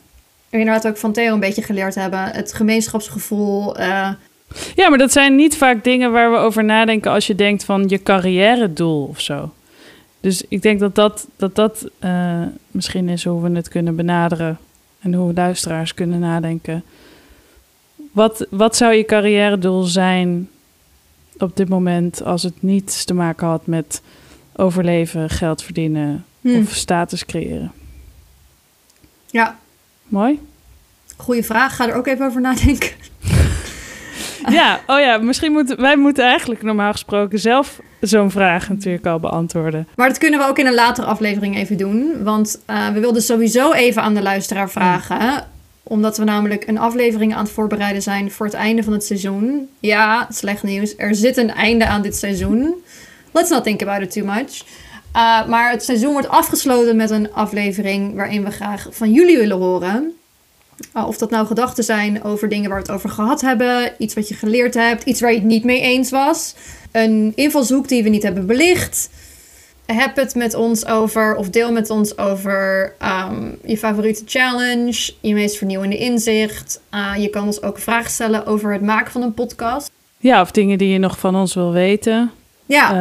[0.50, 2.20] we inderdaad ook van Theo een beetje geleerd hebben.
[2.20, 3.76] Het gemeenschapsgevoel.
[3.76, 4.10] eh,
[4.74, 7.84] ja, maar dat zijn niet vaak dingen waar we over nadenken als je denkt van
[7.88, 9.52] je carrière doel of zo.
[10.20, 14.58] Dus ik denk dat dat, dat, dat eh, misschien is hoe we het kunnen benaderen.
[14.98, 16.84] En hoe luisteraars kunnen nadenken.
[18.12, 20.48] Wat, wat zou je carrière doel zijn
[21.38, 24.02] op dit moment als het niets te maken had met
[24.56, 27.72] overleven, geld verdienen hm, of status creëren?
[29.26, 29.58] Ja,
[30.08, 30.40] Mooi.
[31.16, 31.76] goede vraag.
[31.76, 32.90] Ga er ook even over nadenken.
[34.48, 39.20] Ja, oh ja, misschien moeten wij moeten eigenlijk normaal gesproken zelf zo'n vraag natuurlijk al
[39.20, 39.88] beantwoorden.
[39.96, 42.22] Maar dat kunnen we ook in een latere aflevering even doen.
[42.22, 45.46] Want eh, we wilden sowieso even aan de luisteraar vragen.
[45.82, 49.68] Omdat we namelijk een aflevering aan het voorbereiden zijn voor het einde van het seizoen.
[49.80, 50.94] Ja, slecht nieuws.
[50.96, 52.74] Er zit een einde aan dit seizoen.
[53.32, 54.64] Let's not think about it too much.
[55.16, 59.56] Uh, maar het seizoen wordt afgesloten met een aflevering waarin we graag van jullie willen
[59.56, 60.12] horen.
[60.96, 64.14] Uh, of dat nou gedachten zijn over dingen waar we het over gehad hebben, iets
[64.14, 66.54] wat je geleerd hebt, iets waar je het niet mee eens was,
[66.92, 69.10] een invalshoek die we niet hebben belicht.
[69.86, 75.34] Heb het met ons over, of deel met ons over um, je favoriete challenge, je
[75.34, 76.80] meest vernieuwende inzicht.
[76.94, 79.90] Uh, je kan ons ook vragen stellen over het maken van een podcast.
[80.18, 82.30] Ja, of dingen die je nog van ons wil weten.
[82.66, 82.92] Ja.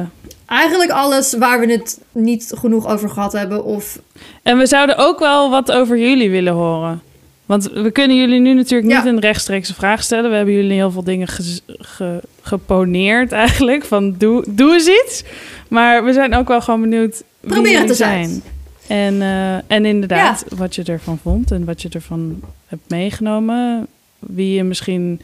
[0.00, 0.06] Uh,
[0.46, 3.64] Eigenlijk alles waar we het niet genoeg over gehad hebben.
[3.64, 3.98] Of...
[4.42, 7.02] En we zouden ook wel wat over jullie willen horen.
[7.46, 9.10] Want we kunnen jullie nu natuurlijk niet Ja.
[9.10, 10.30] een rechtstreekse vraag stellen.
[10.30, 13.84] We hebben jullie heel veel dingen ge- ge- geponeerd eigenlijk.
[13.84, 15.24] Van doe, doe eens iets.
[15.68, 18.24] Maar we zijn ook wel gewoon benieuwd wie Probeer jullie zijn.
[18.28, 18.40] uit.
[18.86, 23.86] En, uh, en inderdaad, wat je ervan vond en wat je ervan hebt meegenomen.
[24.18, 25.20] Wie je misschien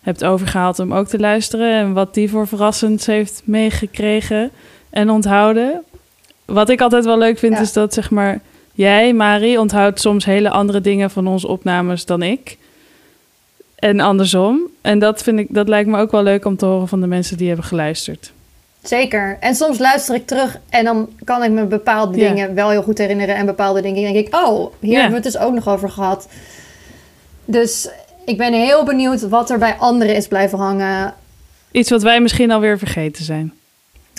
[0.00, 1.74] hebt overgehaald om ook te luisteren.
[1.78, 4.50] En wat die voor verrassends heeft meegekregen
[4.90, 5.82] en onthouden.
[6.44, 7.60] Wat ik altijd wel leuk vind, Ja.
[7.60, 8.40] is dat zeg maar...
[8.72, 12.56] Jij, Mari, onthoudt soms hele andere dingen van onze opnames dan ik.
[13.74, 14.60] En andersom.
[14.80, 17.06] En dat, vind ik, dat lijkt me ook wel leuk om te horen van de
[17.06, 18.32] mensen die hebben geluisterd.
[18.82, 19.36] Zeker.
[19.40, 22.28] En soms luister ik terug en dan kan ik me bepaalde Ja.
[22.28, 23.34] dingen wel heel goed herinneren.
[23.36, 25.00] En bepaalde dingen denk ik, oh, hier Ja.
[25.00, 26.28] hebben we het dus ook nog over gehad.
[27.44, 27.88] Dus
[28.24, 31.14] ik ben heel benieuwd wat er bij anderen is blijven hangen.
[31.70, 33.52] Iets wat wij misschien alweer vergeten zijn.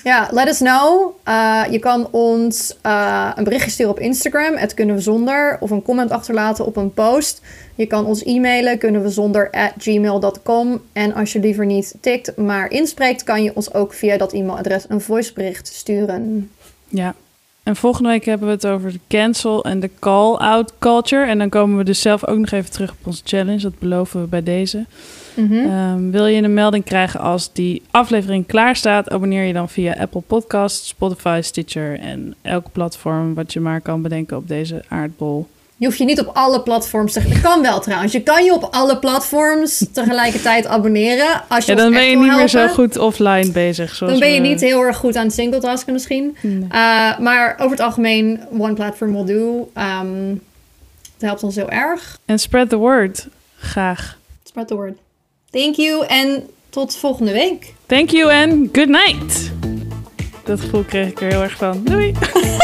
[0.03, 1.15] Ja, let us know.
[1.27, 5.69] Uh, je kan ons uh, een berichtje sturen op Instagram, het kunnen we zonder, of
[5.69, 7.41] een comment achterlaten op een post.
[7.75, 10.81] Je kan ons e-mailen, kunnen we zonder at gmail.com.
[10.93, 14.85] En als je liever niet tikt, maar inspreekt, kan je ons ook via dat e-mailadres
[14.87, 16.51] een voicebericht sturen.
[16.87, 17.15] Ja.
[17.63, 21.25] En volgende week hebben we het over de cancel en de call-out culture.
[21.25, 23.61] En dan komen we dus zelf ook nog even terug op onze challenge.
[23.61, 24.85] Dat beloven we bij deze.
[25.35, 25.71] Mm -hmm.
[25.71, 29.09] Um, wil je een melding krijgen als die aflevering klaar staat?
[29.09, 34.01] Abonneer je dan via Apple Podcasts, Spotify, Stitcher en elk platform wat je maar kan
[34.01, 35.47] bedenken op deze aardbol.
[35.83, 37.27] Je hoeft je niet op alle platforms te...
[37.29, 38.11] Dat kan wel trouwens.
[38.13, 41.43] Je kan je op alle platforms tegelijkertijd abonneren.
[41.47, 43.95] Als je ja, dan ben je niet meer zo goed offline bezig.
[43.95, 46.37] Zoals Dan ben je we- niet heel erg goed aan het singletasken misschien.
[46.41, 46.53] Nee.
[46.63, 46.69] Uh,
[47.19, 49.69] maar over het algemeen, one platform will do.
[49.77, 50.41] Um,
[51.13, 52.17] het helpt ons heel erg.
[52.25, 53.27] En spread the word.
[53.57, 54.17] Graag.
[54.43, 54.93] Spread the word.
[55.51, 57.73] Thank you en tot volgende week.
[57.85, 59.51] Thank you and good night.
[60.43, 61.81] Dat gevoel kreeg ik er heel erg van.
[61.83, 62.13] Doei.